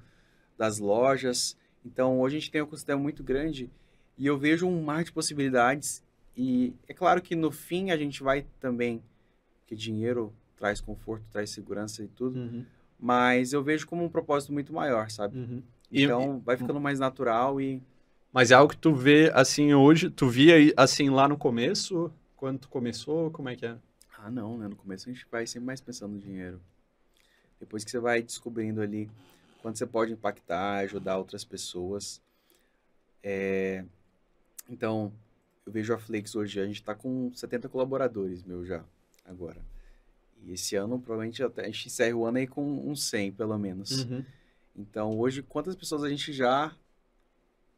[0.56, 1.56] das lojas.
[1.84, 3.70] Então, hoje a gente tem um ecossistema muito grande
[4.16, 6.02] e eu vejo um mar de possibilidades.
[6.36, 9.00] E é claro que no fim a gente vai também,
[9.66, 12.64] que dinheiro traz conforto, traz segurança e tudo, Uhum.
[12.98, 15.38] mas eu vejo como um propósito muito maior, sabe?
[15.38, 15.62] Uhum.
[15.90, 17.82] E- Então vai ficando mais natural e
[18.32, 22.58] Mas é algo que tu vê assim hoje, tu via assim lá no começo, quando
[22.60, 23.76] tu começou, como é que é?
[24.18, 24.68] Ah, não, né?
[24.68, 26.60] No começo a gente vai sempre mais pensando no dinheiro.
[27.58, 29.10] Depois que você vai descobrindo ali
[29.62, 32.20] quanto você pode impactar, ajudar outras pessoas.
[33.22, 33.84] É,
[34.68, 35.12] Então,
[35.66, 38.84] eu vejo a Flex hoje, a gente tá com 70 colaboradores, meu, já,
[39.24, 39.60] agora.
[40.44, 44.04] E esse ano, provavelmente, a gente encerra o ano aí com uns 100, pelo menos.
[44.04, 44.24] Uhum.
[44.78, 46.72] Então, hoje, quantas pessoas a gente já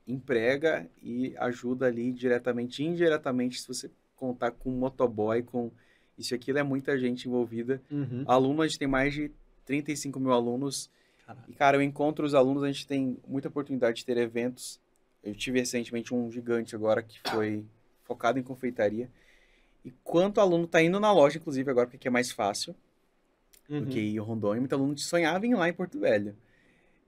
[0.07, 5.70] emprega e ajuda ali diretamente, indiretamente, se você contar com motoboy, com
[6.18, 7.80] isso e aquilo, é muita gente envolvida.
[7.90, 8.24] Uhum.
[8.26, 9.30] Aluno, a gente tem mais de
[9.64, 10.90] 35 mil alunos.
[11.26, 11.46] Caralho.
[11.48, 14.78] E, cara, eu encontro os alunos, a gente tem muita oportunidade de ter eventos.
[15.24, 17.64] Eu tive recentemente um gigante agora que foi
[18.05, 19.11] focado em confeitaria.
[19.82, 22.74] E quanto aluno está indo na loja, inclusive, agora, porque é mais fácil
[23.70, 23.84] Uhum.
[23.84, 24.61] do que ir em Rondônia.
[24.61, 26.36] Muito aluno sonhava em ir lá em Porto Velho.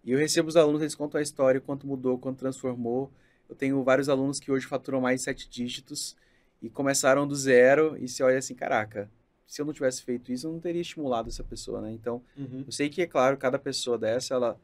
[0.04, 3.10] E eu recebo os alunos, eles contam a história, quanto mudou, quanto transformou.
[3.48, 6.16] Eu tenho vários alunos que hoje faturam mais de sete dígitos
[6.60, 9.08] e começaram do zero e você olha assim, caraca,
[9.46, 11.92] se eu não tivesse feito isso, eu não teria estimulado essa pessoa, né?
[11.92, 12.64] Então, Uhum.
[12.66, 14.58] eu sei que, é claro, cada pessoa dessa, ela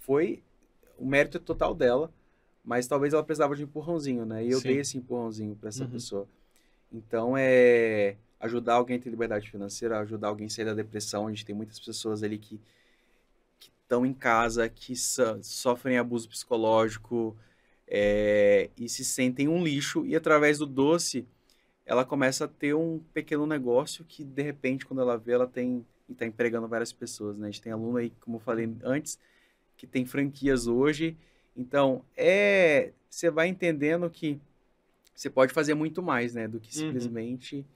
[0.00, 0.42] foi...
[0.98, 2.12] O mérito é total dela,
[2.64, 4.44] mas talvez ela precisava de um empurrãozinho, né?
[4.44, 4.68] E eu Sim.
[4.68, 5.90] dei esse empurrãozinho para essa Uhum.
[5.90, 6.28] pessoa.
[6.92, 11.26] Então, é ajudar alguém a ter liberdade financeira, ajudar alguém a sair da depressão.
[11.26, 12.60] A gente tem muitas pessoas ali que
[13.92, 17.36] estão em casa, que so- sofrem abuso psicológico
[17.86, 20.06] é, e se sentem um lixo.
[20.06, 21.26] E através do doce,
[21.84, 25.84] ela começa a ter um pequeno negócio que, de repente, quando ela vê, ela tem
[26.08, 27.36] e está empregando várias pessoas.
[27.36, 27.48] Né?
[27.48, 29.18] A gente tem aluno aí, como eu falei antes,
[29.76, 31.16] que tem franquias hoje.
[31.54, 34.40] Então, é você vai entendendo que
[35.14, 36.86] você pode fazer muito mais, né, do que Uhum.
[36.86, 37.66] simplesmente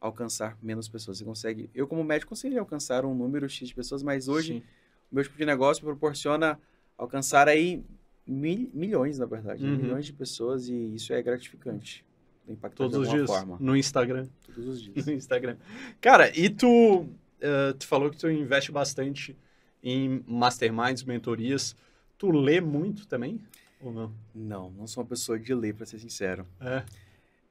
[0.00, 1.18] alcançar menos pessoas.
[1.18, 4.62] Você consegue, eu como médico consegui alcançar um número X de pessoas, mas hoje Sim.
[5.10, 6.58] Meu tipo de negócio proporciona
[6.96, 7.82] alcançar aí
[8.26, 9.70] mil- milhões, na verdade, né?
[9.70, 9.76] Uhum.
[9.78, 12.04] milhões de pessoas e isso é gratificante.
[12.48, 13.56] Impacta Todos de os alguma dias forma.
[13.60, 14.26] no Instagram.
[14.46, 14.94] Todos os dias.
[15.06, 15.56] No Instagram.
[16.00, 17.06] Cara, e tu,
[17.40, 19.36] eh, tu falou que tu investe bastante
[19.82, 21.76] em masterminds, mentorias.
[22.16, 23.40] Tu lê muito também?
[23.80, 24.12] Ou não?
[24.34, 26.46] Não, não sou uma pessoa de ler, para ser sincero.
[26.60, 26.82] É.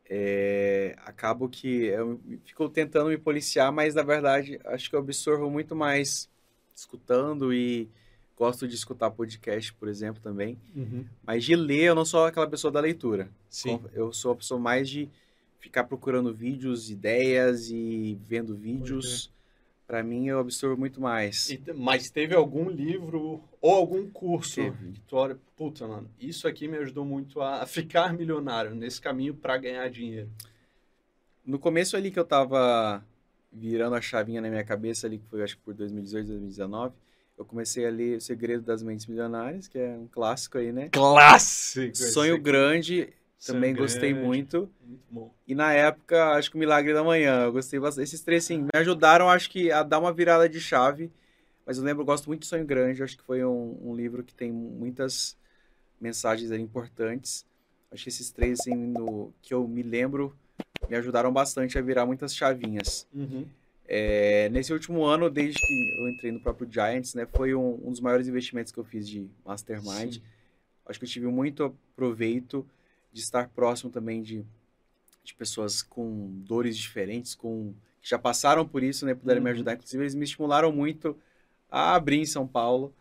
[0.10, 5.50] É, acabo que eu fico tentando me policiar, mas na verdade acho que eu absorvo
[5.50, 6.30] muito mais
[6.78, 7.90] escutando e
[8.38, 10.58] gosto de escutar podcast, por exemplo, também.
[10.76, 11.06] Uhum.
[11.26, 13.30] Mas de ler, eu não sou aquela pessoa da leitura.
[13.50, 13.82] Sim.
[13.94, 15.10] Eu sou a pessoa mais de
[15.60, 19.32] ficar procurando vídeos, ideias e vendo vídeos.
[19.88, 21.50] Para mim, eu absorvo muito mais.
[21.50, 24.92] E mas teve algum livro ou algum curso Teve.
[24.92, 29.34] que tu olha, puta, mano, isso aqui me ajudou muito a ficar milionário nesse caminho
[29.34, 30.30] para ganhar dinheiro.
[31.44, 33.02] No começo ali que eu tava
[33.52, 36.96] virando a chavinha na minha cabeça ali, que foi acho que por 2018, 2019,
[37.38, 40.90] eu comecei a ler O Segredo das Mentes Milionárias, que é um clássico aí, né?
[40.90, 41.96] Clássico!
[41.96, 44.26] Sonho Grande, Sonho também gostei Grande.
[44.26, 44.70] muito.
[44.82, 45.34] Muito bom.
[45.48, 48.06] E na época, acho que o Milagre da Manhã, eu gostei bastante.
[48.06, 51.12] Esses três, sim, me ajudaram, acho que, a dar uma virada de chave.
[51.66, 54.24] Mas eu lembro, eu gosto muito de Sonho Grande, acho que foi um, um livro
[54.24, 55.38] que tem muitas
[56.00, 57.46] mensagens ali importantes.
[57.92, 60.36] Acho que esses três, assim, no, que eu me lembro,
[60.90, 63.08] me ajudaram bastante a virar muitas chavinhas.
[63.14, 63.46] Uhum.
[63.88, 67.92] É, nesse último ano, desde que eu entrei no próprio Giants, né, foi um, um
[67.92, 70.16] dos maiores investimentos que eu fiz de Mastermind.
[70.16, 70.22] Sim.
[70.86, 72.66] Acho que eu tive muito proveito
[73.14, 74.46] de estar próximo também de,
[75.24, 79.56] de pessoas com dores diferentes, com que já passaram por isso, né, puderam me Uhum.
[79.56, 79.74] ajudar.
[79.74, 81.18] Inclusive, eles me estimularam muito
[81.72, 82.94] a abrir em São Paulo.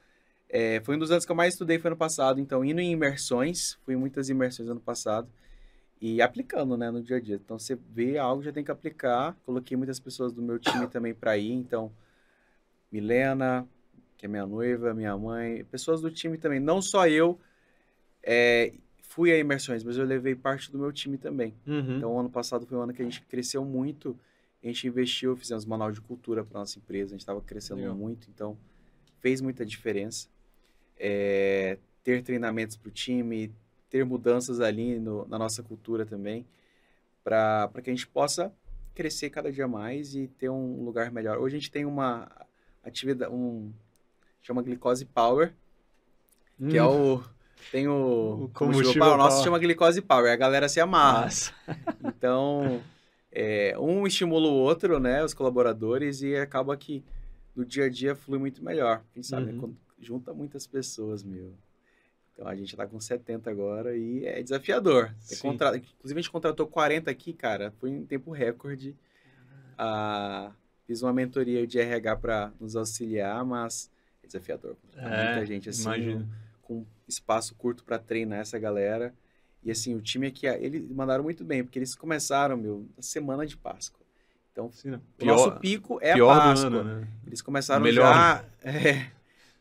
[0.48, 2.40] É, foi um dos anos que eu mais estudei, foi ano passado.
[2.40, 5.28] Então, indo em imersões, fui em muitas imersões ano passado
[6.00, 7.36] e aplicando, né, no dia a dia.
[7.36, 9.36] Então, você vê algo, já tem que aplicar.
[9.44, 11.52] Coloquei muitas pessoas do meu time também para ir.
[11.52, 11.90] Então,
[12.92, 13.66] Milena,
[14.16, 16.60] que é minha noiva, minha mãe, pessoas do time também.
[16.60, 17.38] Não só eu
[18.22, 21.54] é, fui a imersões, mas eu levei parte do meu time também.
[21.66, 21.96] Uhum.
[21.96, 24.18] Então, ano passado foi um ano que a gente cresceu muito.
[24.62, 27.10] A gente investiu, fizemos manual de cultura para nossa empresa.
[27.10, 27.94] A gente estava crescendo Legal.
[27.94, 28.58] muito, então
[29.20, 30.28] fez muita diferença.
[30.98, 33.52] É, ter treinamentos para o time,
[33.90, 36.46] ter mudanças ali no- na nossa cultura também,
[37.24, 38.52] para que a gente possa
[38.94, 41.38] crescer cada dia mais e ter um lugar melhor.
[41.38, 42.30] Hoje a gente tem uma
[42.82, 43.72] atividade, um
[44.42, 45.52] chama Glicose Power,
[46.70, 47.16] que é Hum.
[47.18, 47.36] o
[47.72, 49.14] tem o, O combustível power.
[49.14, 50.30] O nosso chama Glicose Power.
[50.32, 51.22] A galera se amarra.
[51.24, 51.52] Massa.
[52.04, 52.80] Então,
[53.32, 55.22] é, um estimula o outro, né?
[55.24, 57.04] Os colaboradores, e acaba que
[57.54, 59.02] no dia a dia flui muito melhor.
[59.12, 59.58] Quem sabe, né, Uhum.
[59.58, 61.52] quando junta muitas pessoas, meu.
[62.36, 65.10] Então a gente tá com 70 agora e é desafiador.
[65.20, 65.38] Sim.
[65.40, 67.72] contra- Inclusive, a gente contratou 40 aqui, cara.
[67.80, 68.94] Foi em tempo recorde.
[69.78, 70.52] Ah,
[70.86, 73.90] fiz uma mentoria de RH para nos auxiliar, mas
[74.22, 74.76] é desafiador.
[74.92, 76.28] Tá É, muita gente assim imagino.
[76.62, 79.14] com espaço curto para treinar essa galera.
[79.62, 83.46] E assim, o time aqui, eles mandaram muito bem, porque eles começaram, meu, na semana
[83.46, 84.04] de Páscoa.
[84.52, 85.00] Então, Sim, né?
[85.20, 86.66] o nosso pico é a pior do Páscoa.
[86.68, 87.08] ano, né?
[87.26, 88.14] Eles começaram Melhor.
[88.14, 88.44] já.
[88.62, 89.10] é,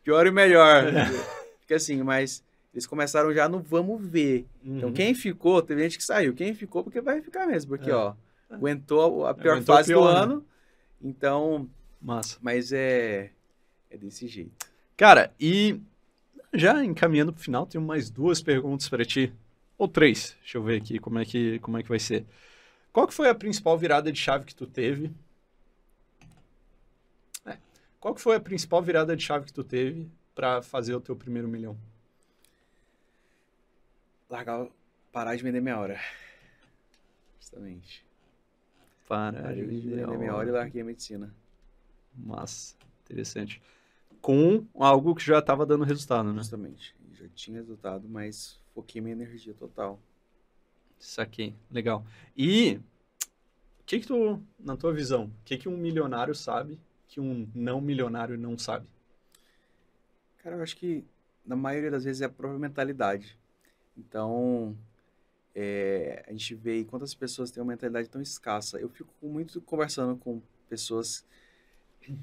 [0.04, 0.84] pior e melhor.
[1.60, 2.42] Fica assim, mas
[2.76, 4.46] eles começaram já no vamos ver.
[4.64, 4.94] Então, Uhum.
[4.94, 6.34] quem ficou, teve gente que saiu.
[6.34, 7.70] Quem ficou, porque vai ficar mesmo.
[7.70, 7.94] Porque, É.
[7.94, 8.14] ó,
[8.50, 10.20] aguentou a pior Aguentou fase pior, do né?
[10.34, 10.46] ano.
[11.02, 11.68] Então,
[12.00, 12.38] Massa.
[12.40, 13.30] mas é.
[13.90, 14.66] É desse jeito.
[14.96, 15.80] Cara, e
[16.52, 19.32] já encaminhando pro final, tenho mais duas perguntas para ti.
[19.78, 20.36] Ou três.
[20.40, 22.24] Deixa eu ver aqui como é que, como é que vai ser.
[22.92, 25.10] Qual que foi a principal virada de chave que tu teve?
[27.44, 27.56] É.
[28.00, 31.14] Qual que foi a principal virada de chave que tu teve para fazer o teu
[31.16, 31.76] primeiro milhão?
[34.28, 34.68] Largar,
[35.12, 36.00] parar de vender minha hora.
[37.38, 38.04] Justamente.
[39.08, 41.32] Parei de de vender meia meia hora e larguei a medicina.
[42.14, 42.74] Massa,
[43.04, 43.62] interessante.
[44.20, 46.38] Com algo que já estava dando resultado, né?
[46.38, 46.96] Justamente.
[47.12, 50.00] Já tinha resultado, mas foquei minha energia total.
[50.98, 52.04] Isso aqui, legal.
[52.36, 52.80] E
[53.80, 57.48] o que que tu, na tua visão, o que que um milionário sabe que um
[57.54, 58.88] não milionário não sabe?
[60.38, 61.04] Cara, eu acho que
[61.44, 63.38] na maioria das vezes é a própria mentalidade.
[63.96, 64.76] Então,
[65.54, 68.78] é, a gente vê quantas pessoas têm uma mentalidade tão escassa.
[68.78, 71.24] Eu fico muito conversando com pessoas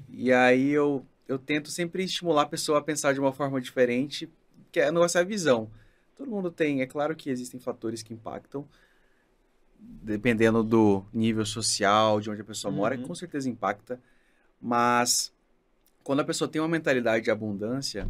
[0.08, 4.30] e aí eu, eu tento sempre estimular a pessoa a pensar de uma forma diferente,
[4.72, 5.70] que é, o negócio é a visão.
[6.16, 8.66] Todo mundo tem, é claro que existem fatores que impactam,
[9.78, 13.02] dependendo do nível social, de onde a pessoa mora, Uhum.
[13.02, 14.00] com certeza impacta,
[14.60, 15.32] mas
[16.02, 18.08] quando a pessoa tem uma mentalidade de abundância,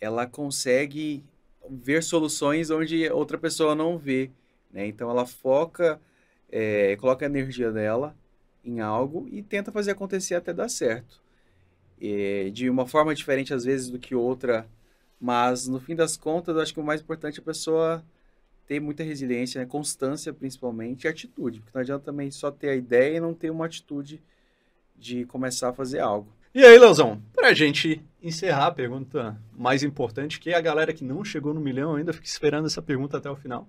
[0.00, 1.24] ela consegue
[1.68, 4.30] ver soluções onde outra pessoa não vê,
[4.70, 4.86] né?
[4.86, 6.00] Então ela foca,
[6.50, 8.16] é, coloca a energia dela
[8.64, 11.20] em algo e tenta fazer acontecer até dar certo.
[12.52, 14.66] De uma forma diferente às vezes do que outra,
[15.20, 18.02] mas no fim das contas, eu acho que o mais importante é a pessoa
[18.66, 19.66] ter muita resiliência, né?
[19.66, 23.50] constância principalmente, e atitude, porque não adianta também só ter a ideia e não ter
[23.50, 24.22] uma atitude
[24.96, 26.32] de começar a fazer algo.
[26.52, 31.04] E aí, Leozão, pra gente encerrar a pergunta mais importante, que é a galera que
[31.04, 33.68] não chegou no milhão ainda fica esperando essa pergunta até o final.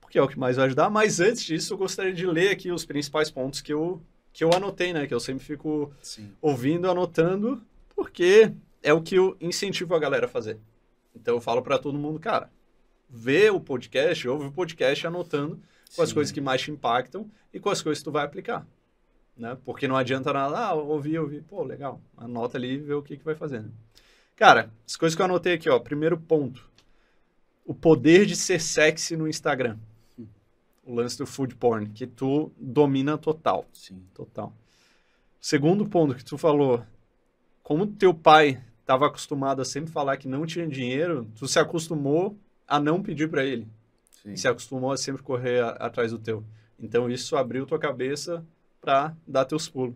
[0.00, 0.88] Porque é o que mais vai ajudar.
[0.88, 4.00] Mas antes disso, eu gostaria de ler aqui os principais pontos que eu,
[4.32, 5.08] que eu anotei, né?
[5.08, 6.32] Que eu sempre fico Sim.
[6.40, 7.60] ouvindo, anotando,
[7.96, 10.58] porque é o que eu incentivo a galera a fazer.
[11.16, 12.48] Então eu falo pra todo mundo, cara,
[13.10, 15.60] vê o podcast, ouve o podcast anotando
[15.96, 16.14] com as Sim.
[16.14, 18.64] coisas que mais te impactam e com as coisas que tu vai aplicar.
[19.36, 19.56] Né?
[19.64, 23.16] Porque não adianta nada, ah, ouvi, ouvi, pô, legal, anota ali e vê o que,
[23.16, 23.62] que vai fazer.
[23.62, 23.70] né?
[24.36, 26.68] Cara, as coisas que eu anotei aqui, ó, primeiro ponto,
[27.64, 29.76] o poder de ser sexy no Instagram.
[30.86, 33.64] O lance do food porn, que tu domina total.
[33.72, 34.02] Sim.
[34.12, 34.52] Total.
[35.40, 36.84] Segundo ponto que tu falou,
[37.62, 42.36] como teu pai estava acostumado a sempre falar que não tinha dinheiro, tu se acostumou
[42.68, 43.66] a não pedir para ele.
[44.22, 44.32] Sim.
[44.32, 46.44] E se acostumou a sempre correr a- atrás do teu.
[46.78, 48.44] Então isso abriu tua cabeça
[48.84, 49.94] para dar teus pulos.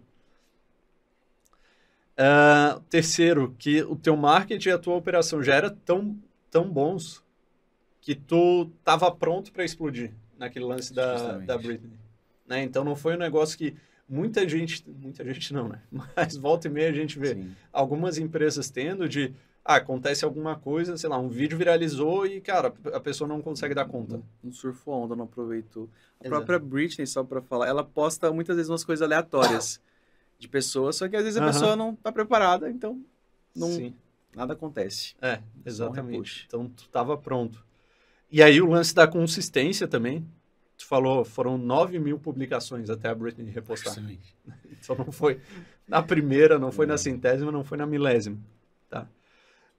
[2.16, 6.18] Ah, terceiro, que o teu marketing e a tua operação já era tão,
[6.50, 7.22] tão bons
[8.00, 11.46] que tu estava pronto para explodir naquele lance da, Justamente.
[11.46, 11.92] da Britney.
[12.46, 12.62] Né?
[12.62, 13.76] Então não foi um negócio que
[14.08, 15.82] muita gente, muita gente não, né?
[16.16, 17.54] Mas volta e meia a gente vê Sim.
[17.72, 19.32] algumas empresas tendo de
[19.64, 23.74] ah, acontece alguma coisa, sei lá, um vídeo viralizou e, cara, a pessoa não consegue
[23.74, 24.20] dar conta.
[24.42, 25.88] Não, surfou a onda, não aproveitou.
[26.20, 26.28] A Exato.
[26.28, 29.80] própria Britney, só pra falar, ela posta muitas vezes umas coisas aleatórias
[30.38, 31.52] de pessoas, só que às vezes a Aham.
[31.52, 33.02] pessoa não tá preparada, então
[33.54, 33.94] não, Sim.
[34.34, 35.14] nada acontece.
[35.20, 36.44] É, Só um exatamente.
[36.46, 37.62] Então tu tava pronto.
[38.30, 40.26] E aí o lance da consistência também.
[40.76, 43.94] Tu falou, foram 9 mil publicações até a Britney repostar.
[43.94, 44.36] Justamente.
[44.70, 45.40] Então não foi
[45.88, 48.38] na primeira, não foi na centésima, não foi na milésima.
[48.88, 49.08] Tá?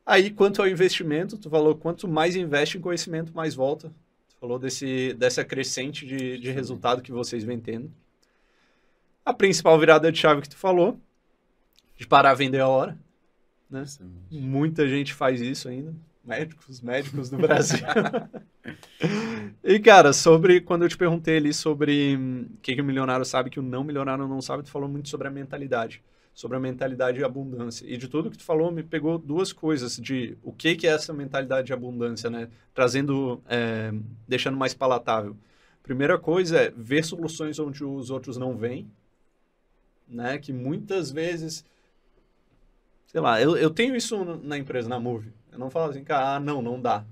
[0.10, 3.90] Aí, quanto ao investimento, tu falou quanto mais investe em conhecimento, mais volta.
[4.30, 7.92] Tu falou desse, dessa crescente de, de resultado que vocês vêm tendo.
[9.24, 11.00] A principal virada de chave que tu falou,
[11.96, 12.98] de parar a vender a hora.
[13.70, 13.86] Né?
[14.32, 15.94] Muita gente faz isso ainda.
[16.26, 17.86] Médicos, médicos do Brasil.
[19.64, 23.26] e, cara, sobre quando eu te perguntei ali sobre hum, o que, que o milionário
[23.26, 26.02] sabe que o não milionário não sabe, tu falou muito sobre a mentalidade.
[26.40, 27.86] Sobre a mentalidade de abundância.
[27.86, 30.92] E de tudo que tu falou, me pegou duas coisas de o que, que é
[30.92, 32.48] essa mentalidade de abundância, né?
[32.74, 33.92] Trazendo, é,
[34.26, 35.36] deixando mais palatável.
[35.84, 38.90] Primeira coisa é ver soluções onde os outros não veem,
[40.08, 40.38] né?
[40.38, 41.66] Que muitas vezes
[43.08, 45.34] sei lá, eu, eu tenho isso na empresa, na Move.
[45.52, 47.04] Eu não falo assim, cara, ah, não, não dá.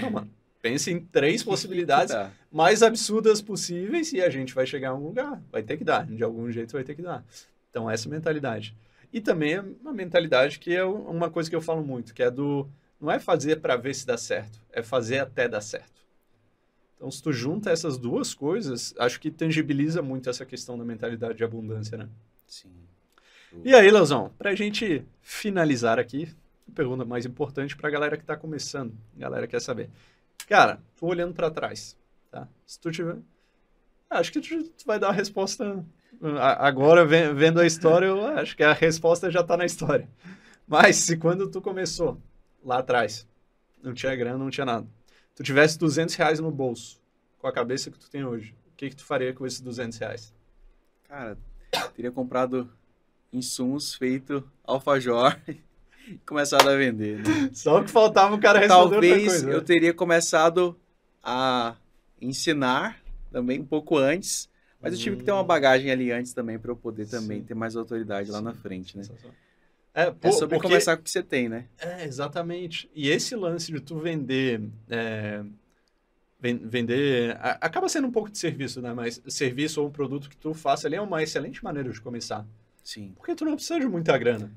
[0.00, 0.30] Não, mano.
[0.62, 2.30] Pense em três possibilidades Tá.
[2.52, 5.42] mais absurdas possíveis e a gente vai chegar a algum lugar.
[5.50, 6.06] Vai ter que dar.
[6.06, 7.24] De algum jeito vai ter que dar.
[7.76, 8.74] Então, essa mentalidade.
[9.12, 12.30] E também é uma mentalidade que é uma coisa que eu falo muito, que é
[12.30, 12.66] do.
[12.98, 16.00] Não é fazer para ver se dá certo, é fazer até dar certo.
[16.94, 21.36] Então, se tu junta essas duas coisas, acho que tangibiliza muito essa questão da mentalidade
[21.36, 22.08] de abundância, né?
[22.46, 22.72] Sim.
[23.62, 26.34] E aí, Leozão, pra gente finalizar aqui,
[26.66, 29.90] a pergunta mais importante pra galera que tá começando, galera que quer saber.
[30.48, 31.94] Cara, tô olhando pra trás,
[32.30, 32.48] tá?
[32.64, 33.18] Se tu tiver...
[34.08, 35.84] Acho que tu vai dar a resposta...
[36.58, 40.08] Agora, ve- vendo a história, eu acho que a resposta já tá na história.
[40.66, 42.20] Mas se quando tu começou,
[42.64, 43.26] lá atrás,
[43.82, 44.86] não tinha grana, não tinha nada,
[45.34, 47.00] tu tivesse 200 reais no bolso,
[47.38, 49.98] com a cabeça que tu tem hoje, o que que tu faria com esses 200
[49.98, 50.34] reais?
[51.08, 51.36] Cara,
[51.94, 52.68] teria comprado
[53.32, 57.18] insumos feito alfajor e começado a vender.
[57.18, 57.50] né?
[57.52, 59.46] Só o que faltava o cara responder Talvez coisa.
[59.46, 59.54] né?
[59.54, 60.76] eu teria começado
[61.22, 61.76] a
[62.20, 62.98] ensinar
[63.30, 64.48] também, um pouco antes.
[64.80, 65.46] Mas eu tive que ter uma Hum.
[65.46, 67.46] bagagem ali antes também para eu poder também Sim.
[67.46, 68.44] ter mais autoridade lá Sim.
[68.44, 69.04] na frente, né?
[69.94, 71.66] É, É pô, sobre porque- começar com o que você tem, né?
[71.78, 72.88] É, exatamente.
[72.94, 74.60] E esse lance de tu vender.
[74.90, 75.42] é,
[76.38, 77.36] ven- vender.
[77.40, 78.92] a- acaba sendo um pouco de serviço, né?
[78.92, 82.46] Mas serviço ou um produto que tu faça ali é uma excelente maneira de começar.
[82.84, 83.12] Sim.
[83.16, 84.52] Porque tu não precisa de muita grana.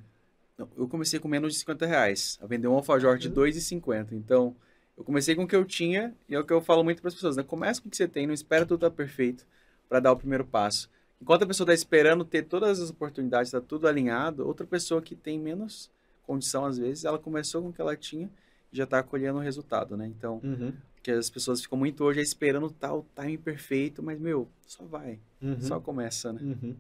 [0.58, 2.38] Não, Eu comecei com menos de 50 reais.
[2.42, 3.34] A vender um alfajor de Uhum.
[3.34, 4.14] 2,50.
[4.14, 4.54] Então,
[4.98, 7.08] eu comecei com o que eu tinha e é o que eu falo muito para
[7.08, 7.44] as pessoas, né?
[7.44, 9.48] Começa com o que você tem, não espera tudo estar perfeito
[9.90, 10.90] para dar o primeiro passo.
[11.22, 15.16] Enquanto a pessoa está esperando ter todas as oportunidades, está tudo alinhado, outra pessoa que
[15.16, 15.90] tem menos
[16.26, 18.30] condição, às vezes, ela começou com o que ela tinha
[18.72, 20.06] e já está colhendo o resultado, né?
[20.06, 20.72] Então, Uhum.
[21.02, 25.18] que as pessoas ficam muito hoje esperando tal time perfeito, mas, meu, só vai.
[25.42, 25.60] Uhum.
[25.60, 26.40] Só começa, né?
[26.42, 26.76] Uhum.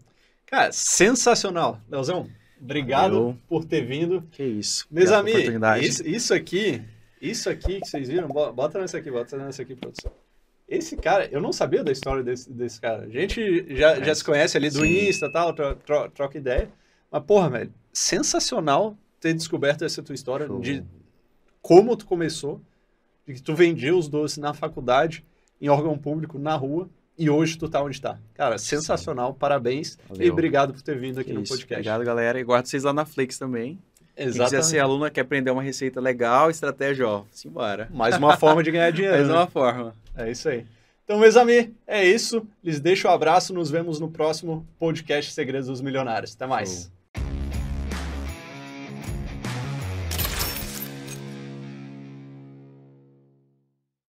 [0.45, 1.81] Cara, sensacional.
[1.89, 2.29] Leozão,
[2.61, 3.37] obrigado Valeu.
[3.47, 4.21] por ter vindo.
[4.31, 4.85] Que isso.
[4.91, 5.85] Meus amigos, oportunidade.
[5.87, 6.81] isso, isso aqui,
[7.21, 10.11] isso aqui que vocês viram, bo- bota nessa aqui, bota nessa aqui, produção.
[10.69, 13.03] Esse cara, eu não sabia da história desse, desse cara.
[13.05, 15.09] A gente já, já se conhece ali do Sim.
[15.09, 16.69] Insta e tal, tro- tro- troca ideia.
[17.11, 20.59] Mas, porra, velho, sensacional ter descoberto essa tua história Show.
[20.59, 20.83] de
[21.61, 22.61] como tu começou,
[23.27, 25.23] de que tu vendia os doces na faculdade,
[25.61, 28.17] em órgão público, na rua, e hoje tu tá onde tá.
[28.33, 29.95] Cara, sensacional, parabéns.
[29.95, 30.33] E Valeu.
[30.33, 31.51] obrigado por ter vindo aqui Que no isso.
[31.51, 31.79] podcast.
[31.79, 32.39] Obrigado, galera.
[32.39, 33.77] E guardo vocês lá na Flix também.
[34.15, 34.67] Quem quiser Exatamente.
[34.67, 37.87] ser aluno, quer aprender uma receita legal, estratégia, ó, simbora.
[37.91, 39.15] Mais uma forma de ganhar dinheiro.
[39.17, 39.33] Mais né?
[39.33, 39.93] uma forma.
[40.19, 40.65] É isso aí.
[41.03, 42.45] Então, meus amigos, é isso.
[42.63, 43.53] Lhes deixo um abraço.
[43.53, 46.35] Nos vemos no próximo podcast Segredos dos Milionários.
[46.35, 46.83] Até mais.
[46.83, 46.98] Show.